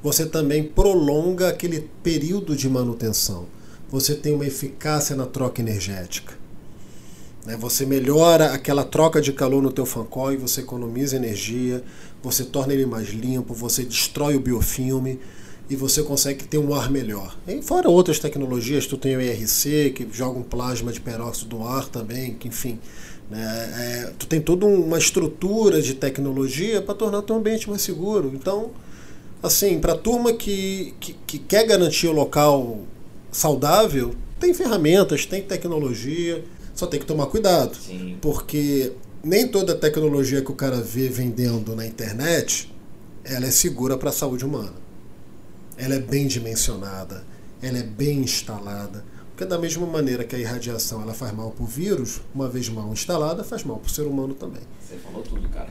[0.00, 3.46] você também prolonga aquele período de manutenção.
[3.90, 6.41] Você tem uma eficácia na troca energética.
[7.44, 7.56] Né?
[7.56, 11.82] Você melhora aquela troca de calor no teu fancoil, você economiza energia,
[12.22, 15.18] você torna ele mais limpo, você destrói o biofilme
[15.68, 17.36] e você consegue ter um ar melhor.
[17.46, 21.64] E fora outras tecnologias, tu tem o IRC, que joga um plasma de peróxido do
[21.64, 22.78] ar também, que enfim.
[23.30, 27.80] Né, é, tu tem toda uma estrutura de tecnologia para tornar o teu ambiente mais
[27.80, 28.30] seguro.
[28.34, 28.70] Então,
[29.42, 32.80] assim, para a turma que, que, que quer garantir o local
[33.30, 36.44] saudável, tem ferramentas, tem tecnologia,
[36.74, 37.76] só tem que tomar cuidado.
[37.76, 38.18] Sim.
[38.20, 42.72] Porque nem toda tecnologia que o cara vê vendendo na internet
[43.24, 44.82] ela é segura para a saúde humana
[45.76, 47.24] ela é bem dimensionada,
[47.62, 49.04] ela é bem instalada.
[49.30, 52.68] Porque da mesma maneira que a irradiação ela faz mal para o vírus, uma vez
[52.68, 54.62] mal instalada, faz mal para o ser humano também.
[54.80, 55.70] Você falou tudo, cara.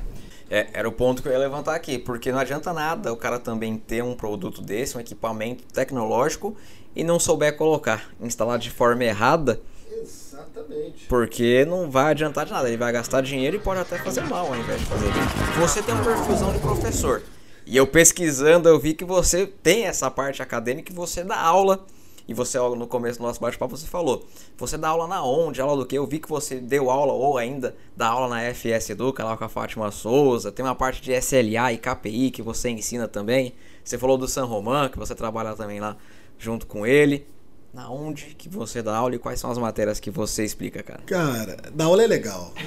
[0.50, 3.40] É, era o ponto que eu ia levantar aqui, porque não adianta nada o cara
[3.40, 6.58] também ter um produto desse, um equipamento tecnológico,
[6.94, 9.62] e não souber colocar, instalar de forma errada.
[10.02, 11.06] Exatamente.
[11.08, 14.48] Porque não vai adiantar de nada, ele vai gastar dinheiro e pode até fazer mal
[14.48, 15.24] ao invés de fazer bem.
[15.60, 17.22] Você tem um perfilzão de professor.
[17.66, 21.86] E eu pesquisando, eu vi que você tem essa parte acadêmica que você dá aula.
[22.28, 24.26] E você, no começo do nosso bate-papo, você falou.
[24.58, 25.60] Você dá aula na onde?
[25.60, 25.98] Aula do que?
[25.98, 29.44] Eu vi que você deu aula, ou ainda dá aula na FS Educa, lá com
[29.44, 30.52] a Fátima Souza.
[30.52, 33.54] Tem uma parte de SLA e KPI que você ensina também.
[33.84, 35.98] Você falou do San Román, que você trabalha também lá
[36.38, 37.28] junto com ele.
[37.74, 41.02] Na onde que você dá aula e quais são as matérias que você explica, cara?
[41.06, 42.54] Cara, dar aula é legal.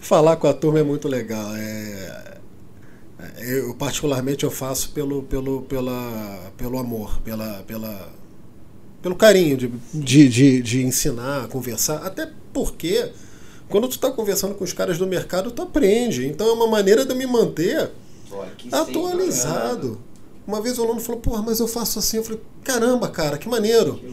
[0.00, 1.54] Falar com a turma é muito legal.
[1.54, 2.36] É
[3.38, 8.12] eu particularmente eu faço pelo, pelo, pela, pelo amor, pela, pela,
[9.02, 13.10] pelo carinho de, de, de, de ensinar, conversar, até porque
[13.68, 16.26] quando tu está conversando com os caras do mercado, tu aprende.
[16.26, 17.90] Então é uma maneira de me manter
[18.70, 20.00] atualizado.
[20.46, 22.18] Uma vez o aluno falou, porra, mas eu faço assim.
[22.18, 23.94] Eu falei, caramba, cara, que maneiro.
[23.94, 24.06] Que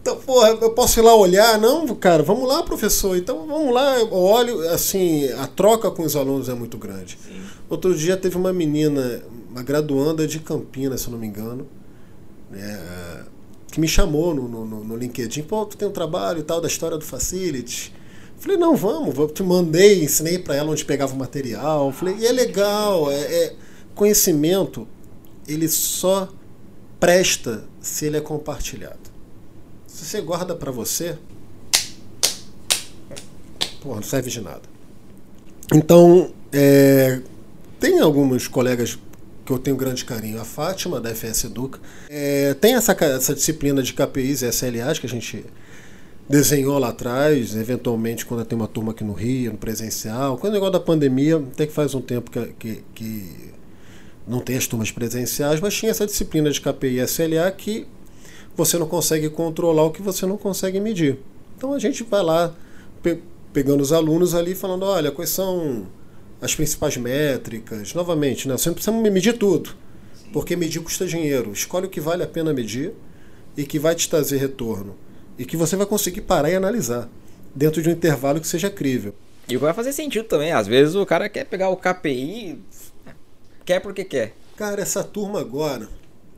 [0.00, 1.58] então, porra, eu posso ir lá olhar?
[1.58, 3.16] Não, cara, vamos lá, professor.
[3.16, 3.98] Então, vamos lá.
[3.98, 7.18] Eu olho, assim, a troca com os alunos é muito grande.
[7.22, 7.40] Sim.
[7.68, 11.66] Outro dia teve uma menina, uma graduanda de Campinas, se não me engano,
[12.50, 13.24] né,
[13.70, 15.42] que me chamou no, no, no LinkedIn.
[15.42, 17.92] Pô, tu tem um trabalho e tal da história do Facility.
[18.38, 21.92] Falei, não, vamos, eu te mandei, ensinei para ela onde pegava o material.
[21.92, 23.56] Falei, e é legal, é, é,
[23.94, 24.86] conhecimento,
[25.48, 26.28] ele só
[27.00, 28.98] presta se ele é compartilhado.
[29.86, 31.18] Se você guarda para você,
[33.80, 34.62] pô, não serve de nada.
[35.74, 37.20] Então, é,
[37.80, 38.98] tem alguns colegas
[39.44, 40.40] que eu tenho grande carinho.
[40.40, 45.06] A Fátima, da FS Educa, é, tem essa, essa disciplina de KPIs e SLAs que
[45.06, 45.44] a gente
[46.28, 50.36] desenhou lá atrás, eventualmente quando tem uma turma aqui no Rio, no presencial.
[50.36, 53.54] Quando o negócio da pandemia, até que faz um tempo que, que, que
[54.28, 57.86] não tem as turmas presenciais, mas tinha essa disciplina de KPI e SLA que
[58.56, 61.18] você não consegue controlar o que você não consegue medir.
[61.56, 62.54] Então a gente vai lá
[63.02, 63.18] pe
[63.50, 65.86] pegando os alunos ali falando, olha, quais são
[66.40, 67.94] as principais métricas.
[67.94, 68.56] Novamente, né?
[68.56, 69.70] você não precisa medir tudo,
[70.32, 71.52] porque medir custa dinheiro.
[71.52, 72.92] Escolhe o que vale a pena medir
[73.56, 74.94] e que vai te trazer retorno.
[75.38, 77.08] E que você vai conseguir parar e analisar
[77.54, 79.14] dentro de um intervalo que seja crível.
[79.48, 80.52] E vai fazer sentido também.
[80.52, 82.58] Às vezes o cara quer pegar o KPI,
[83.68, 84.34] quer porque quer.
[84.56, 85.88] Cara, essa turma agora,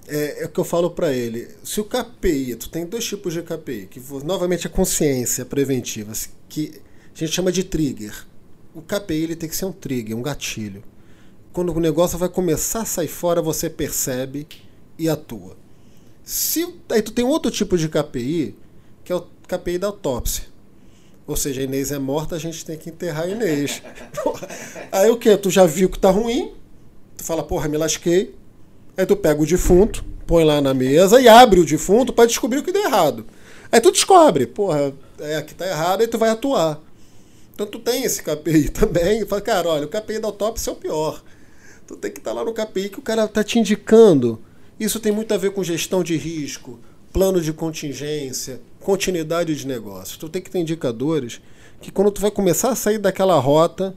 [0.08, 1.48] é, é o que eu falo para ele.
[1.62, 6.12] Se o KPI, tu tem dois tipos de KPI, que novamente a consciência preventiva,
[6.48, 6.80] que
[7.14, 8.28] a gente chama de trigger
[8.74, 10.82] o KPI ele tem que ser um trigger, um gatilho.
[11.52, 14.46] Quando o negócio vai começar a sair fora, você percebe
[14.98, 15.56] e atua.
[16.22, 18.56] Se aí tu tem outro tipo de KPI,
[19.04, 20.44] que é o KPI da autópsia.
[21.26, 23.82] Ou seja, a Inês é morta, a gente tem que enterrar a Inês.
[24.90, 25.36] Aí o que?
[25.36, 26.54] Tu já viu que tá ruim,
[27.20, 28.34] tu fala, porra, me lasquei.
[28.96, 32.58] Aí tu pega o defunto, põe lá na mesa e abre o defunto para descobrir
[32.58, 33.26] o que deu errado.
[33.70, 36.80] Aí tu descobre, porra, é, aqui tá errado, aí tu vai atuar.
[37.54, 39.24] Então tu tem esse KPI também.
[39.26, 41.22] Fala, cara, olha, o KPI da autópsia é o pior.
[41.86, 44.40] Tu tem que estar tá lá no KPI que o cara tá te indicando.
[44.78, 46.80] Isso tem muito a ver com gestão de risco,
[47.12, 50.18] plano de contingência, continuidade de negócio.
[50.18, 51.40] Tu tem que ter indicadores
[51.80, 53.94] que quando tu vai começar a sair daquela rota,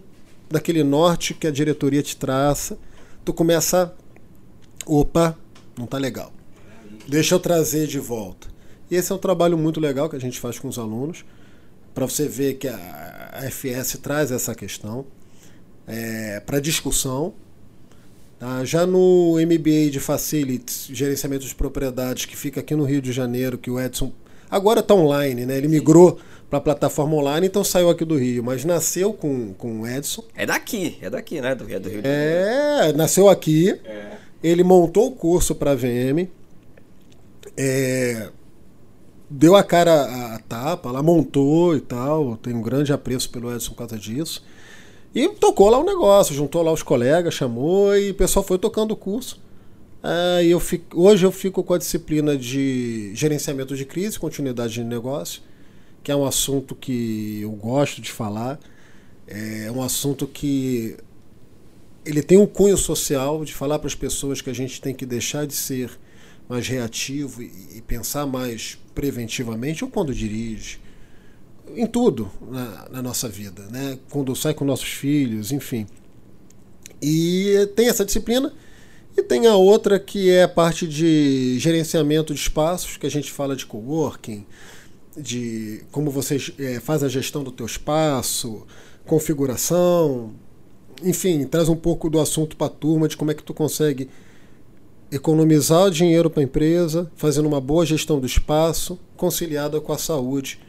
[0.49, 2.77] daquele norte que a diretoria te traça,
[3.23, 3.93] tu começa
[4.85, 5.37] opa,
[5.77, 6.31] não tá legal.
[7.07, 8.47] Deixa eu trazer de volta.
[8.89, 11.25] E esse é um trabalho muito legal que a gente faz com os alunos,
[11.93, 15.05] para você ver que a FS traz essa questão
[15.87, 17.33] é, para discussão
[18.43, 18.65] Tá?
[18.65, 23.57] Já no MBA de Facilities, gerenciamento de propriedades, que fica aqui no Rio de Janeiro,
[23.57, 24.11] que o Edson
[24.51, 25.57] agora está online, né?
[25.57, 26.19] Ele migrou
[26.53, 30.23] para a plataforma online, então saiu aqui do Rio, mas nasceu com, com o Edson.
[30.35, 31.55] É daqui, é daqui, né?
[31.55, 32.43] Do, é do Rio de Janeiro.
[32.91, 33.71] É, nasceu aqui.
[33.83, 34.17] É.
[34.43, 36.27] Ele montou o curso para a VM.
[37.57, 38.29] É,
[39.27, 42.37] deu a cara a tapa, ela montou e tal.
[42.37, 44.45] Tenho um grande apreço pelo Edson por causa disso.
[45.15, 48.59] E tocou lá o um negócio, juntou lá os colegas, chamou e o pessoal foi
[48.59, 49.41] tocando o curso.
[50.03, 54.83] Ah, eu fico, hoje eu fico com a disciplina de gerenciamento de crise, continuidade de
[54.83, 55.41] negócio,
[56.03, 58.59] que é um assunto que eu gosto de falar.
[59.25, 60.97] É um assunto que
[62.05, 65.05] ele tem um cunho social de falar para as pessoas que a gente tem que
[65.05, 65.89] deixar de ser
[66.49, 70.79] mais reativo e, pensar mais preventivamente ou quando dirige
[71.75, 73.97] em tudo na, na, nossa vida, né?
[74.09, 75.87] Quando sai com nossos filhos, enfim.
[77.01, 78.53] E tem essa disciplina
[79.15, 83.31] e tem a outra que é a parte de gerenciamento de espaços, que a gente
[83.31, 84.45] fala de coworking,
[85.17, 88.65] de como você é, faz a gestão do teu espaço,
[89.05, 90.33] configuração,
[91.03, 94.09] enfim, traz um pouco do assunto para a turma de como é que tu consegue
[95.11, 100.59] economizar dinheiro para a empresa, fazendo uma boa gestão do espaço, conciliada com a saúde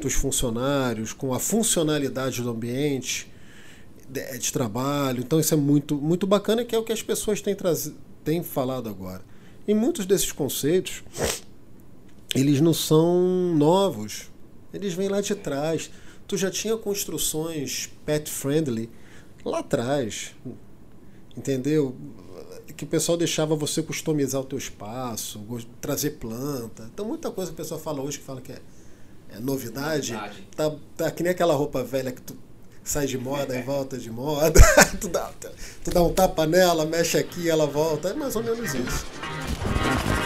[0.00, 3.30] dos funcionários, com a funcionalidade do ambiente
[4.08, 5.20] de, de trabalho.
[5.20, 7.56] Então isso é muito, muito bacana, que é o que as pessoas têm,
[8.24, 9.22] têm falado agora.
[9.66, 11.04] E muitos desses conceitos,
[12.34, 14.30] eles não são novos.
[14.72, 15.90] Eles vêm lá de trás.
[16.26, 18.90] Tu já tinha construções pet friendly
[19.44, 20.34] lá atrás.
[21.36, 21.94] Entendeu?
[22.76, 25.40] Que o pessoal deixava você customizar o teu espaço,
[25.80, 26.88] trazer planta.
[26.92, 28.58] Então muita coisa que o pessoal fala hoje que fala que é
[29.36, 30.48] é novidade, novidade.
[30.56, 32.36] Tá, tá que nem aquela roupa velha que tu
[32.84, 34.60] sai de moda e volta de moda.
[35.00, 35.30] tu, dá,
[35.82, 38.10] tu dá um tapa nela, mexe aqui, ela volta.
[38.10, 39.06] É mais ou menos isso.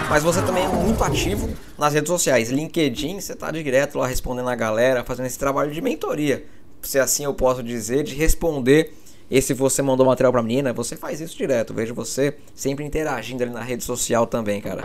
[0.09, 2.49] Mas você também é muito ativo nas redes sociais.
[2.49, 6.45] LinkedIn, você tá direto lá respondendo a galera, fazendo esse trabalho de mentoria.
[6.81, 8.95] Se assim eu posso dizer, de responder.
[9.31, 11.75] E se você mandou material pra menina, você faz isso direto.
[11.75, 14.85] Vejo você sempre interagindo ali na rede social também, cara.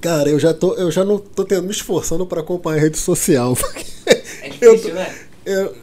[0.00, 2.98] Cara, eu já, tô, eu já não tô tendo, me esforçando para acompanhar a rede
[2.98, 3.56] social.
[4.42, 5.14] É difícil, eu, né?
[5.46, 5.76] Eu,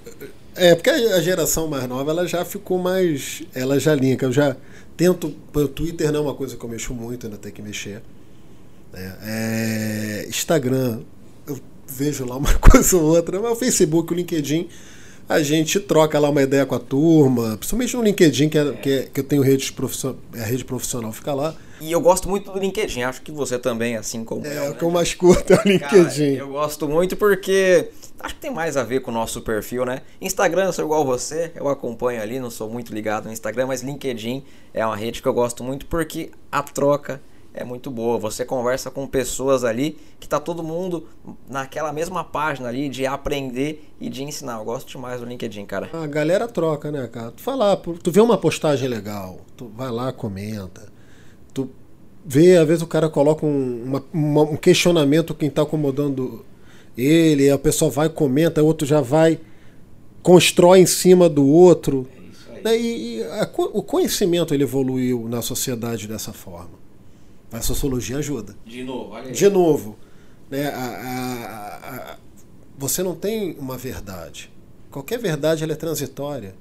[0.54, 3.42] é, porque a geração mais nova ela já ficou mais.
[3.56, 4.26] Ela já linka.
[4.26, 4.58] Eu já
[4.98, 5.34] tento.
[5.54, 8.02] O Twitter não é uma coisa que eu mexo muito, ainda tem que mexer.
[8.94, 11.02] É, é, Instagram,
[11.48, 14.68] eu vejo lá uma coisa ou outra, mas o Facebook, o LinkedIn
[15.30, 18.90] a gente troca lá uma ideia com a turma, principalmente no LinkedIn, que, é, que,
[18.90, 21.56] é, que eu tenho rede profissional, a rede profissional fica lá.
[21.80, 24.64] E eu gosto muito do LinkedIn, acho que você também, assim como é, eu.
[24.64, 26.32] É, o que eu mais curto é o LinkedIn.
[26.34, 29.86] Cara, eu gosto muito porque acho que tem mais a ver com o nosso perfil,
[29.86, 30.02] né?
[30.20, 33.84] Instagram, eu sou igual você, eu acompanho ali, não sou muito ligado no Instagram, mas
[33.84, 37.22] LinkedIn é uma rede que eu gosto muito porque a troca
[37.54, 38.18] é muito boa.
[38.20, 41.08] Você conversa com pessoas ali que tá todo mundo
[41.50, 44.58] naquela mesma página ali de aprender e de ensinar.
[44.58, 45.90] Eu gosto demais do LinkedIn, cara.
[45.92, 47.32] A galera troca, né, cara?
[47.32, 50.92] Tu fala, tu vê uma postagem legal, tu vai lá, comenta.
[51.54, 51.70] Tu
[52.26, 56.46] vê, às vezes o cara coloca um, uma, uma, um questionamento quem tá acomodando
[56.98, 59.40] ele, a pessoa vai, comenta, o outro já vai,
[60.22, 62.08] constrói em cima do outro.
[62.64, 66.89] É e, e a, o conhecimento ele evoluiu na sociedade dessa forma.
[67.52, 68.56] A sociologia ajuda.
[68.66, 69.32] De novo, olha aí.
[69.32, 69.98] De novo.
[70.50, 72.18] Né, a, a, a,
[72.78, 74.52] você não tem uma verdade.
[74.92, 76.56] Qualquer verdade é transitória.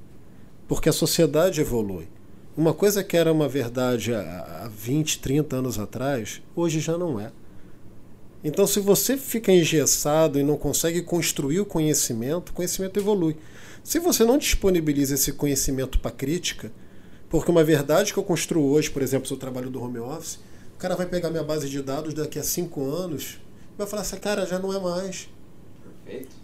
[0.66, 2.08] Porque a sociedade evolui.
[2.56, 7.30] Uma coisa que era uma verdade há 20, 30 anos atrás, hoje já não é.
[8.42, 13.36] Então, se você fica engessado e não consegue construir o conhecimento, o conhecimento evolui.
[13.82, 16.70] Se você não disponibiliza esse conhecimento para crítica,
[17.28, 20.38] porque uma verdade que eu construo hoje, por exemplo, se eu trabalho do home office,
[20.78, 23.40] o cara vai pegar minha base de dados daqui a cinco anos
[23.74, 25.28] e vai falar assim, cara, já não é mais.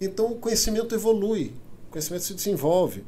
[0.00, 1.52] Então o conhecimento evolui,
[1.86, 3.04] o conhecimento se desenvolve.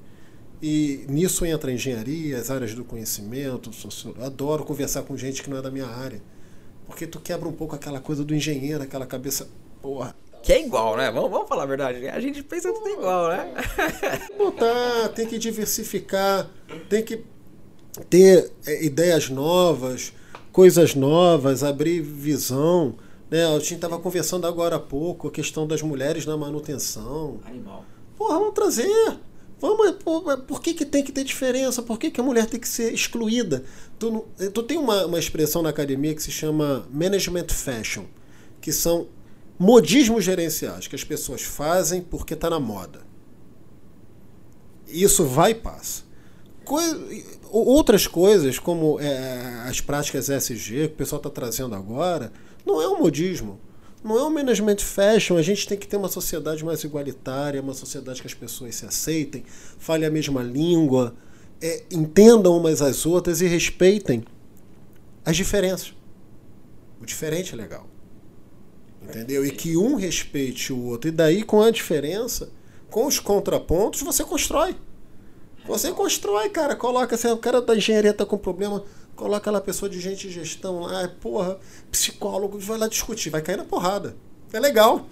[0.62, 3.72] E nisso entra a engenharia, as áreas do conhecimento,
[4.20, 6.22] adoro conversar com gente que não é da minha área.
[6.86, 9.48] Porque tu quebra um pouco aquela coisa do engenheiro, aquela cabeça.
[9.82, 10.14] Porra.
[10.44, 11.10] Que é igual, né?
[11.10, 12.06] Vamos, vamos falar a verdade.
[12.06, 13.52] A gente pensa tudo igual, né?
[14.38, 16.48] Botar, tem que diversificar,
[16.88, 17.24] tem que
[18.08, 20.12] ter é, ideias novas,
[20.56, 22.94] coisas novas, abrir visão.
[23.30, 23.44] Né?
[23.44, 27.40] A gente estava conversando agora há pouco a questão das mulheres na manutenção.
[27.44, 27.84] Animal.
[28.16, 29.18] Porra, vamos trazer.
[29.60, 31.82] Vamos, por, por que, que tem que ter diferença?
[31.82, 33.64] Por que, que a mulher tem que ser excluída?
[33.98, 38.04] Tu, tu tem uma, uma expressão na academia que se chama management fashion,
[38.58, 39.08] que são
[39.58, 43.00] modismos gerenciais que as pessoas fazem porque está na moda.
[44.88, 46.04] Isso vai e passa.
[47.50, 52.32] Outras coisas, como é, as práticas SG, que o pessoal está trazendo agora,
[52.64, 53.60] não é um modismo.
[54.02, 55.36] Não é um management fashion.
[55.36, 58.86] A gente tem que ter uma sociedade mais igualitária, uma sociedade que as pessoas se
[58.86, 59.44] aceitem,
[59.78, 61.14] falem a mesma língua,
[61.60, 64.24] é, entendam umas às outras e respeitem
[65.24, 65.92] as diferenças.
[67.00, 67.86] O diferente é legal.
[69.02, 69.44] Entendeu?
[69.44, 71.08] E que um respeite o outro.
[71.08, 72.50] E daí, com a diferença,
[72.90, 74.76] com os contrapontos, você constrói.
[75.66, 76.76] Você constrói, cara.
[76.76, 80.34] Coloca, se o cara da engenharia tá com problema, coloca aquela pessoa de gente de
[80.34, 81.58] gestão lá, porra,
[81.90, 84.16] psicólogo, vai lá discutir, vai cair na porrada.
[84.52, 85.06] É legal.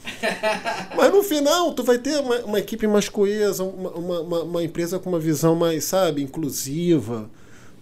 [0.97, 4.99] Mas no final, tu vai ter uma, uma equipe mais coesa, uma, uma, uma, empresa
[4.99, 7.29] com uma visão mais, sabe, inclusiva,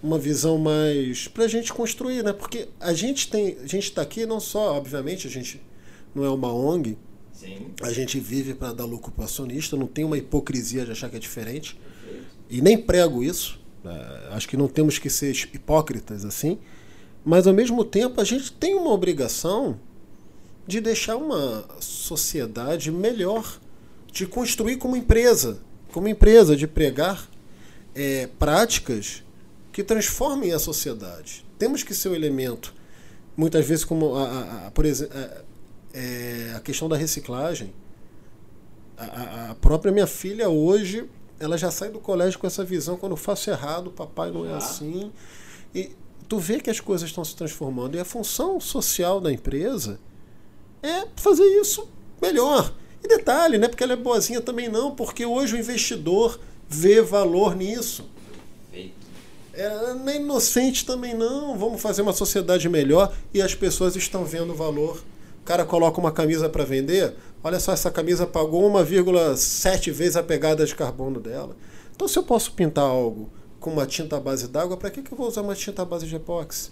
[0.02, 1.28] uma visão mais.
[1.28, 2.32] pra gente construir, né?
[2.32, 3.58] Porque a gente tem.
[3.62, 5.60] A gente tá aqui não só, obviamente, a gente
[6.14, 6.96] não é uma ONG.
[7.32, 7.66] Sim.
[7.82, 11.16] A gente vive para dar lucro para acionista, não tem uma hipocrisia de achar que
[11.16, 11.78] é diferente.
[12.52, 13.58] E nem prego isso.
[13.82, 16.58] É, acho que não temos que ser hipócritas assim.
[17.24, 19.80] Mas ao mesmo tempo a gente tem uma obrigação
[20.66, 23.58] de deixar uma sociedade melhor,
[24.12, 25.60] de construir como empresa,
[25.92, 27.26] como empresa, de pregar
[27.94, 29.24] é, práticas
[29.72, 31.46] que transformem a sociedade.
[31.58, 32.74] Temos que ser um elemento,
[33.34, 35.16] muitas vezes como a, a, a por exemplo,
[35.94, 37.72] é, a questão da reciclagem.
[38.96, 41.08] A, a, própria minha filha hoje,
[41.42, 44.54] ela já sai do colégio com essa visão, quando eu faço errado, papai não é
[44.54, 45.10] assim.
[45.74, 45.90] E
[46.28, 47.96] tu vê que as coisas estão se transformando.
[47.96, 49.98] E a função social da empresa
[50.80, 51.88] é fazer isso
[52.20, 52.72] melhor.
[53.02, 56.38] E detalhe, não é porque ela é boazinha também não, porque hoje o investidor
[56.68, 58.08] vê valor nisso.
[59.52, 61.58] É, nem inocente também não.
[61.58, 65.02] Vamos fazer uma sociedade melhor e as pessoas estão vendo valor
[65.42, 70.22] o cara coloca uma camisa para vender, olha só, essa camisa pagou 1,7 vezes a
[70.22, 71.56] pegada de carbono dela.
[71.94, 73.30] Então, se eu posso pintar algo
[73.60, 75.84] com uma tinta à base d'água, para que, que eu vou usar uma tinta à
[75.84, 76.70] base de epóxi?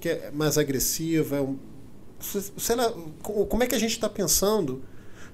[0.00, 1.58] Que é mais agressiva, é um,
[2.20, 2.92] sei lá,
[3.22, 4.82] como é que a gente está pensando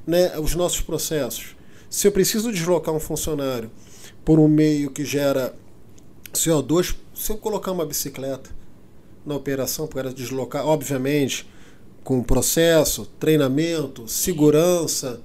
[0.07, 1.57] né, os nossos processos?
[1.89, 3.71] Se eu preciso deslocar um funcionário
[4.25, 5.55] por um meio que gera
[6.33, 8.51] CO2, se eu colocar uma bicicleta
[9.25, 11.49] na operação para deslocar, obviamente,
[12.11, 15.21] com processo, treinamento, segurança,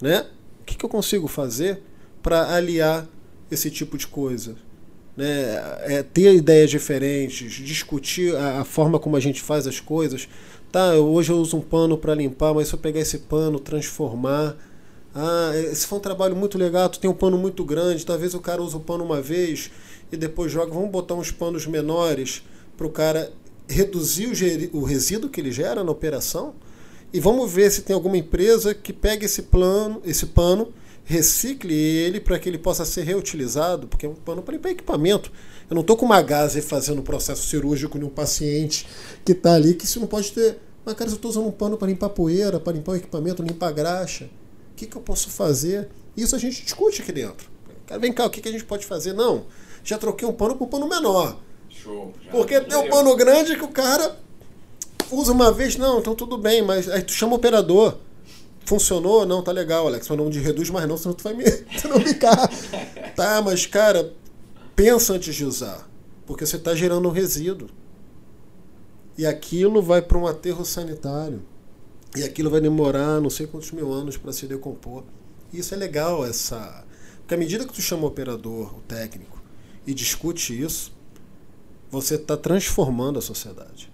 [0.00, 0.24] né?
[0.62, 1.82] O que, que eu consigo fazer
[2.22, 3.06] para aliar
[3.50, 4.56] esse tipo de coisa?
[5.14, 5.26] Né?
[5.82, 10.30] É, ter ideias diferentes, discutir a, a, forma como a gente faz as coisas.
[10.72, 14.56] Tá, hoje eu uso um pano para limpar, mas se eu pegar esse pano, transformar.
[15.14, 18.40] Ah, esse foi um trabalho muito legal, tu tem um pano muito grande, talvez o
[18.40, 19.70] cara use o pano uma vez
[20.10, 20.72] e depois joga.
[20.72, 22.42] Vamos botar uns panos menores
[22.78, 23.30] para o cara
[23.70, 24.26] reduzir
[24.72, 26.54] o, o resíduo que ele gera na operação
[27.12, 30.72] e vamos ver se tem alguma empresa que pegue esse plano, esse pano,
[31.04, 35.32] recicle ele para que ele possa ser reutilizado, porque é um pano para equipamento.
[35.68, 38.86] Eu não estou com uma gase fazendo um processo cirúrgico em um paciente
[39.24, 40.58] que está ali, que isso não pode ter.
[40.84, 43.72] Mas, cara, eu estou usando um pano para limpar poeira, para limpar o equipamento, limpar
[43.72, 44.26] graxa.
[44.72, 45.88] O que, que eu posso fazer?
[46.16, 47.50] Isso a gente discute aqui dentro.
[47.86, 49.12] Cara, vem cá, o que, que a gente pode fazer?
[49.12, 49.46] Não,
[49.82, 51.40] já troquei um pano por um pano menor.
[51.82, 52.12] Show.
[52.30, 54.16] Porque tem um pano grande que o cara
[55.10, 57.96] usa uma vez, não, então tudo bem, mas aí tu chama o operador.
[58.64, 59.26] Funcionou?
[59.26, 60.08] Não, tá legal, Alex.
[60.08, 61.44] Mas não de reduz mais não, senão tu vai me,
[61.80, 62.48] tu não ficar.
[63.16, 64.12] tá, mas cara,
[64.76, 65.88] pensa antes de usar.
[66.26, 67.68] Porque você está gerando um resíduo.
[69.18, 71.42] E aquilo vai para um aterro sanitário.
[72.16, 75.04] E aquilo vai demorar não sei quantos mil anos para se decompor.
[75.52, 76.84] E isso é legal, essa.
[77.20, 79.42] Porque à medida que tu chama o operador, o técnico,
[79.86, 80.92] e discute isso,
[81.90, 83.90] você está transformando a sociedade.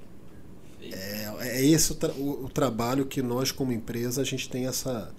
[0.82, 5.12] É, é esse o, tra o, trabalho que nós, como empresa, a gente tem essa,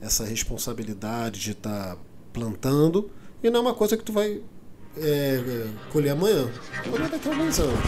[0.00, 2.02] essa responsabilidade de estar tá
[2.32, 3.10] plantando
[3.42, 4.42] e não é uma coisa que tu vai
[4.96, 6.50] é, colher amanhã.
[6.90, 7.80] Colher daqui a alguns anos.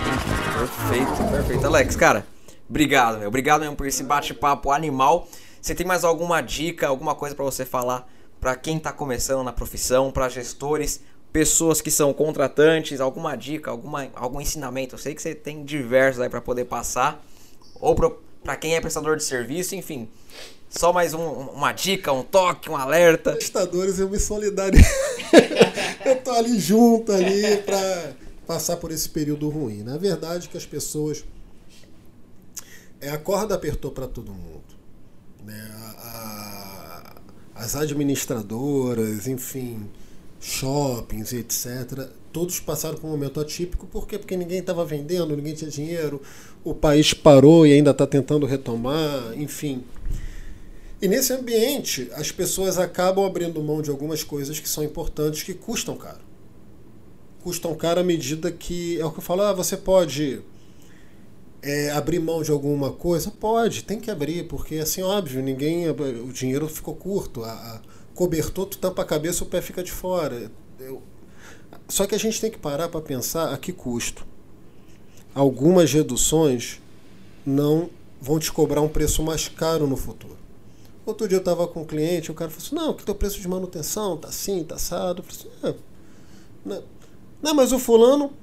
[0.89, 1.67] Perfeito, perfeito.
[1.67, 2.27] Alex, cara,
[2.71, 3.27] Obrigado, meu.
[3.27, 5.29] Obrigado mesmo por esse bate-papo animal.
[5.61, 8.09] Você tem mais alguma dica, alguma coisa para você falar
[8.41, 11.03] para quem está começando na profissão, para gestores,
[11.33, 14.95] pessoas que são contratantes, alguma dica, alguma, algum ensinamento?
[14.95, 17.25] Eu sei que você tem diversos aí para poder passar,
[17.81, 17.95] ou
[18.43, 20.09] para quem é prestador de serviço, enfim.
[20.69, 23.33] Só mais um, uma dica, um toque, um alerta.
[23.33, 24.85] Prestadores, eu me solidarizo.
[26.07, 28.13] eu tô ali junto ali para
[28.47, 29.83] passar por esse período ruim.
[29.83, 31.25] Na verdade, que as pessoas
[33.01, 34.63] é a corda apertou para todo mundo,
[35.45, 35.71] né?
[35.97, 37.15] A,
[37.57, 39.89] a, as administradoras, enfim,
[40.41, 42.09] shoppings, etc.
[42.33, 44.19] Todos passaram por um momento atípico, por quê?
[44.19, 46.23] Porque ninguém estava vendendo, ninguém tinha dinheiro,
[46.65, 49.85] o país parou e ainda está tentando retomar, enfim.
[51.03, 55.55] E nesse ambiente, as pessoas acabam abrindo mão de algumas coisas que são importantes, que
[55.55, 56.21] custam caro.
[57.43, 59.01] Custam caro à medida que.
[59.01, 60.43] É o que eu falo, ah, você pode
[61.63, 63.31] é, abrir mão de alguma coisa?
[63.31, 65.89] Pode, tem que abrir, porque assim, óbvio, ninguém.
[65.89, 67.81] O dinheiro ficou curto, a, a
[68.21, 70.53] cobertor, tu tampa a cabeça, o pé fica de fora.
[70.79, 71.03] Eu,
[71.89, 74.27] só que a gente tem que parar para pensar a que custo.
[75.35, 76.83] Algumas reduções
[77.47, 77.89] não
[78.21, 80.37] vão te cobrar um preço mais caro no futuro.
[81.07, 83.41] Outro dia eu estava com um cliente, o cara falou assim, não, que teu preço
[83.41, 85.23] de manutenção tá assim, tá assado.
[85.23, 85.79] Eu falei assim,
[86.63, 86.83] não,
[87.43, 88.35] não, mas o fulano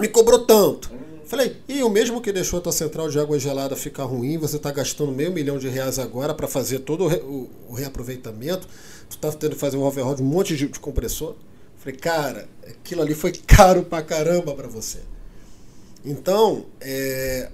[0.00, 0.90] me cobrou tanto.
[1.26, 4.56] Falei, e o mesmo que deixou a tua central de água gelada ficar ruim, você
[4.56, 8.66] está gastando meio milhão de reais agora para fazer todo o, re, o, o, reaproveitamento,
[9.08, 11.34] tu está tendo que fazer um overhaul de um monte de, de compressor.
[11.76, 15.00] Falei, cara, aquilo ali foi caro pra caramba para você.
[16.04, 17.50] Então, é,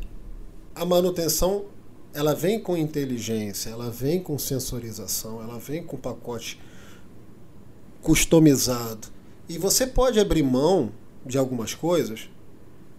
[0.74, 1.66] a manutenção
[2.14, 6.58] ela vem com inteligência, ela vem com sensorização, ela vem com pacote
[8.02, 9.08] customizado.
[9.48, 10.92] E você pode abrir mão
[11.24, 12.28] de algumas coisas,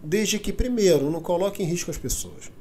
[0.03, 2.51] desde que, primeiro, não coloque em risco as pessoas.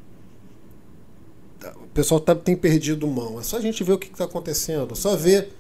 [1.83, 3.41] O pessoal tá, tem perdido mão.
[3.41, 5.53] É só a gente ver o que está acontecendo, só ver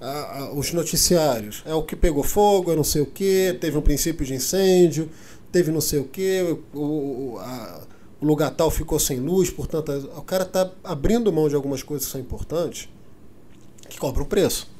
[0.00, 1.62] a, a, os noticiários.
[1.66, 5.10] É o que pegou fogo, é não sei o que, teve um princípio de incêndio,
[5.52, 7.82] teve não sei o que, o, a,
[8.20, 12.06] o lugar tal ficou sem luz, portanto, o cara está abrindo mão de algumas coisas
[12.06, 12.88] que são importantes,
[13.88, 14.70] que cobram preço.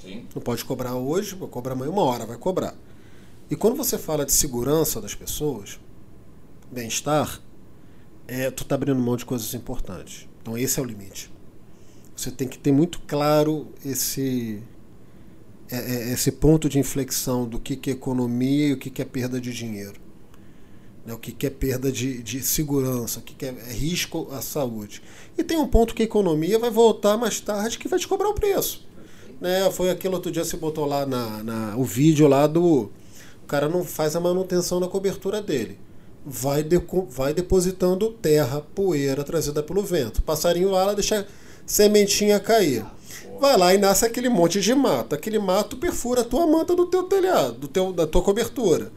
[0.00, 0.26] Sim.
[0.34, 2.74] Não pode cobrar hoje, vai cobrar amanhã uma hora, vai cobrar.
[3.50, 5.78] E quando você fala de segurança das pessoas,
[6.72, 7.40] bem-estar,
[8.26, 10.28] é, tu está abrindo mão de coisas importantes.
[10.40, 11.32] Então esse é o limite.
[12.16, 14.62] Você tem que ter muito claro esse
[15.70, 19.02] é, é, esse ponto de inflexão do que, que é economia e o que, que
[19.02, 20.02] é perda de dinheiro
[21.04, 24.28] né, o que, que é perda de, de segurança, o que, que é, é risco
[24.32, 25.02] à saúde.
[25.36, 28.28] E tem um ponto que a economia vai voltar mais tarde que vai te cobrar
[28.28, 28.86] o preço.
[29.40, 32.90] Né, foi aquele outro dia você botou lá na, na, o vídeo lá do.
[33.42, 35.78] O cara não faz a manutenção da cobertura dele.
[36.24, 40.22] Vai, de, vai depositando terra, poeira trazida pelo vento.
[40.22, 41.26] Passarinho lá, ela deixa
[41.66, 42.84] sementinha cair.
[43.40, 45.14] Vai lá e nasce aquele monte de mato.
[45.14, 48.92] Aquele mato perfura a tua manta do teu telhado, do teu, da tua cobertura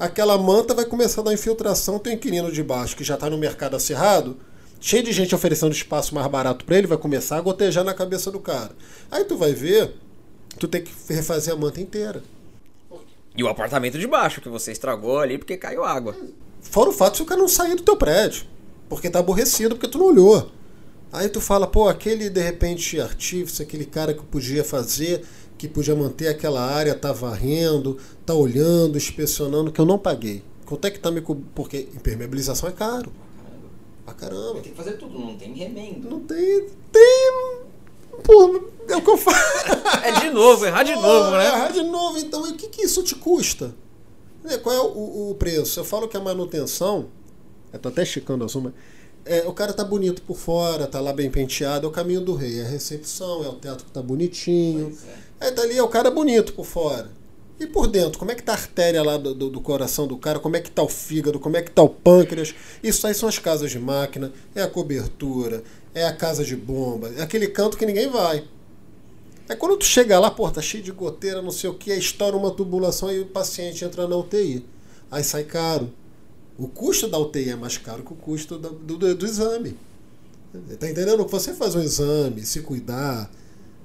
[0.00, 3.36] aquela manta vai começar a dar infiltração, tem inquilino de baixo que já está no
[3.36, 4.38] mercado acirrado,
[4.80, 8.30] cheio de gente oferecendo espaço mais barato para ele, vai começar a gotejar na cabeça
[8.30, 8.70] do cara.
[9.10, 9.94] Aí tu vai ver,
[10.58, 12.22] tu tem que refazer a manta inteira.
[13.36, 16.16] E o apartamento de baixo que você estragou ali porque caiu água.
[16.60, 18.44] Fora o fato de o cara não sair do teu prédio,
[18.88, 20.50] porque tá aborrecido, porque tu não olhou.
[21.12, 25.24] Aí tu fala, pô, aquele de repente artífice, aquele cara que podia fazer
[25.60, 30.42] que podia manter aquela área, tá varrendo, tá olhando, inspecionando, que eu não paguei.
[30.64, 31.20] Quanto é que tá me
[31.54, 33.12] Porque impermeabilização é caro.
[34.06, 34.60] Pra caramba.
[34.60, 36.08] Tem que fazer tudo, não tem remendo.
[36.08, 36.66] Não tem.
[36.90, 37.32] Tem.
[38.24, 38.58] Pô,
[38.88, 39.36] é o que eu falo.
[40.02, 41.44] é de novo, errar de novo, né?
[41.44, 43.74] Errar de novo, então, e o que, que isso te custa?
[44.62, 45.80] Qual é o, o preço?
[45.80, 47.08] Eu falo que a manutenção.
[47.72, 48.74] Eu tô até esticando a suma.
[49.24, 52.34] É, o cara tá bonito por fora, tá lá bem penteado, é o caminho do
[52.34, 52.60] rei.
[52.60, 54.96] É a recepção, é o teatro que tá bonitinho.
[55.38, 57.10] Aí dali é o cara bonito por fora.
[57.60, 60.16] E por dentro, como é que tá a artéria lá do, do, do, coração do
[60.16, 60.38] cara?
[60.38, 61.38] Como é que tá o fígado?
[61.38, 62.54] Como é que tá o pâncreas?
[62.82, 65.62] Isso aí são as casas de máquina, é a cobertura,
[65.94, 68.44] é a casa de bomba, é aquele canto que ninguém vai.
[69.50, 71.98] Aí quando tu chega lá, pô, tá cheio de goteira, não sei o que, aí
[71.98, 74.64] estoura uma tubulação e o paciente entra na UTI.
[75.10, 75.92] Aí sai caro.
[76.56, 79.76] O custo da UTI é mais caro que o custo do, do, do exame.
[80.78, 81.26] Tá entendendo?
[81.26, 83.28] Você faz um exame, se cuidar,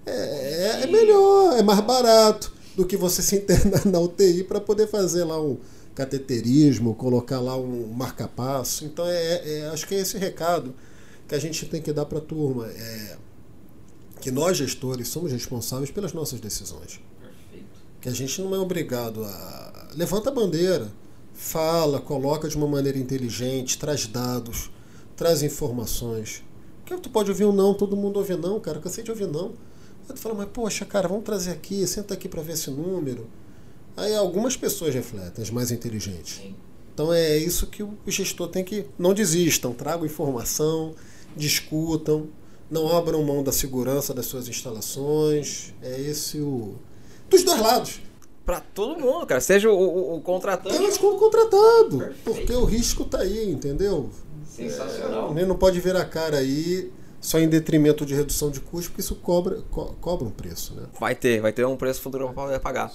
[0.05, 4.61] é, é, é melhor, é mais barato do que você se internar na UTI para
[4.61, 5.57] poder fazer lá um
[5.95, 8.86] cateterismo, colocar lá um marca-passo.
[8.86, 10.76] Então, é, é, acho que é esse recado
[11.28, 12.68] que a gente tem que dar para a turma.
[12.68, 13.18] É,
[14.26, 16.99] que nós, gestores, somos responsáveis pelas nossas decisões.
[17.21, 17.80] Perfeito.
[18.01, 19.89] Que a gente não é obrigado a.
[19.93, 20.91] Levanta a bandeira
[21.32, 24.71] fala, coloca de uma maneira inteligente, traz dados,
[25.15, 26.43] traz informações.
[26.84, 28.80] Porque tu pode ouvir um não, todo mundo ouve não, cara.
[28.80, 29.49] Eu cansei de ouvir não.
[30.09, 33.28] Aí tu fala, mas poxa, cara, vamos trazer aqui, senta aqui para ver esse número.
[33.95, 36.41] Aí algumas pessoas refletem, as mais inteligentes.
[36.91, 38.88] Então é isso que o gestor tem que.
[38.97, 40.95] Não desistam, tragam informação,
[41.38, 42.28] discutam,
[42.70, 45.74] não abram mão da segurança das suas instalações.
[45.82, 46.76] É esse o.
[47.30, 48.01] Dos dois lados.
[48.45, 49.41] Para todo mundo, cara.
[49.41, 50.76] Seja o, o, o contratante.
[50.76, 51.97] Elas como contratado.
[51.97, 52.22] Perfeito.
[52.24, 54.09] Porque o risco tá aí, entendeu?
[54.47, 55.36] Sensacional.
[55.38, 59.01] É, não pode ver a cara aí só em detrimento de redução de custo, porque
[59.01, 60.84] isso cobra, co cobra um preço, né?
[60.99, 62.91] Vai ter, vai ter um preço futuro para poder pagar.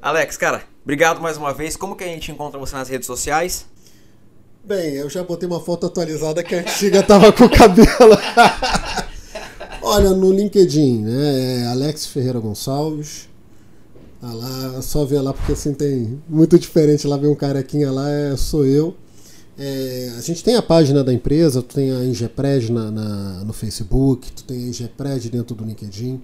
[0.00, 1.76] Alex, cara, obrigado mais uma vez.
[1.76, 3.66] Como que a gente encontra você nas redes sociais?
[4.64, 8.16] Bem, eu já botei uma foto atualizada que a antiga tava com o cabelo.
[9.92, 11.62] Olha, no LinkedIn, né?
[11.62, 13.28] É Alex Ferreira Gonçalves.
[14.20, 18.08] Ah lá, só ver lá porque assim tem muito diferente lá ver um carequinha lá,
[18.08, 18.94] é, sou eu.
[19.58, 23.52] É, a gente tem a página da empresa, tu tem a Ingepred na, na, no
[23.52, 26.20] Facebook, tu tem a Ingepred dentro do LinkedIn.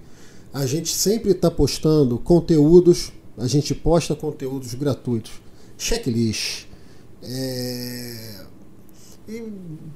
[0.53, 5.31] A gente sempre está postando conteúdos a gente posta conteúdos gratuitos,
[5.77, 6.65] checklist,
[7.23, 8.45] é,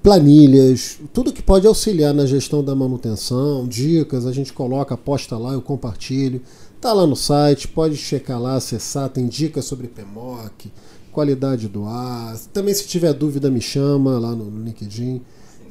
[0.02, 5.54] planilhas, tudo que pode auxiliar na gestão da manutenção, dicas, a gente coloca, posta lá,
[5.54, 6.42] eu compartilho.
[6.82, 10.72] Tá lá no site, pode checar lá, acessar, tem dicas sobre PMOC,
[11.12, 12.38] qualidade do ar.
[12.52, 15.22] Também se tiver dúvida me chama lá no, no LinkedIn.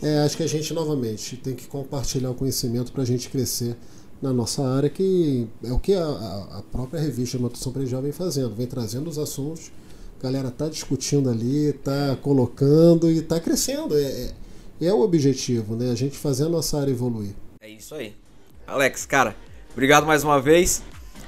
[0.02, 3.76] É, acho que a gente novamente tem que compartilhar o conhecimento para a gente crescer
[4.22, 6.04] na nossa área, que é o que a,
[6.58, 9.70] a própria revista Nutrição Predial vem fazendo, vem trazendo os assuntos,
[10.22, 13.98] a galera está discutindo ali, está colocando e está crescendo.
[13.98, 15.90] É, é, é, o objetivo, né?
[15.90, 17.34] A gente fazer a nossa área evoluir.
[17.60, 18.14] É isso aí.
[18.64, 19.34] Alex, cara,
[19.72, 20.80] obrigado mais uma vez.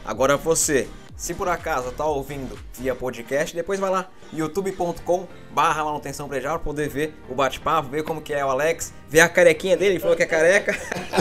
[0.05, 0.87] Agora você
[1.17, 6.65] se por acaso tá ouvindo via podcast, depois vai lá youtube.com barra manutenção predial para
[6.65, 10.01] poder ver o bate-papo, ver como que é o Alex, ver a carequinha dele, ele
[10.01, 10.77] falou que é careca.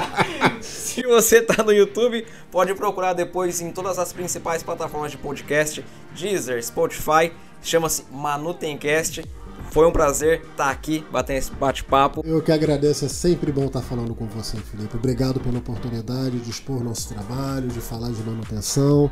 [0.62, 5.86] Se você tá no YouTube, pode procurar depois em todas as principais plataformas de podcast,
[6.16, 7.32] Deezer, Spotify,
[7.64, 9.24] chama-se Manutencast.
[9.72, 12.22] Foi um prazer estar tá aqui, batendo esse bate-papo.
[12.24, 14.96] Eu que agradeço, é sempre bom estar falando com você, Felipe.
[14.96, 19.12] Obrigado pela oportunidade de expor nosso trabalho, de falar de manutenção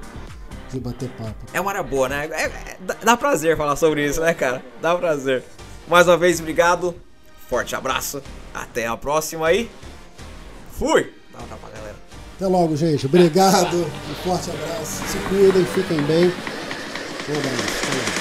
[0.71, 1.45] de bater papo.
[1.53, 2.29] É uma área boa, né?
[2.31, 4.63] É, é, dá prazer falar sobre isso, né, cara?
[4.81, 5.43] Dá prazer.
[5.87, 6.95] Mais uma vez, obrigado.
[7.49, 8.21] Forte abraço.
[8.53, 9.69] Até a próxima aí.
[10.71, 11.11] Fui!
[11.33, 11.95] Dá um tapa, galera.
[12.35, 13.05] Até logo, gente.
[13.05, 13.77] Obrigado.
[13.77, 15.03] Um forte abraço.
[15.07, 16.25] Se cuidem, fiquem bem.
[16.25, 18.20] Um abraço.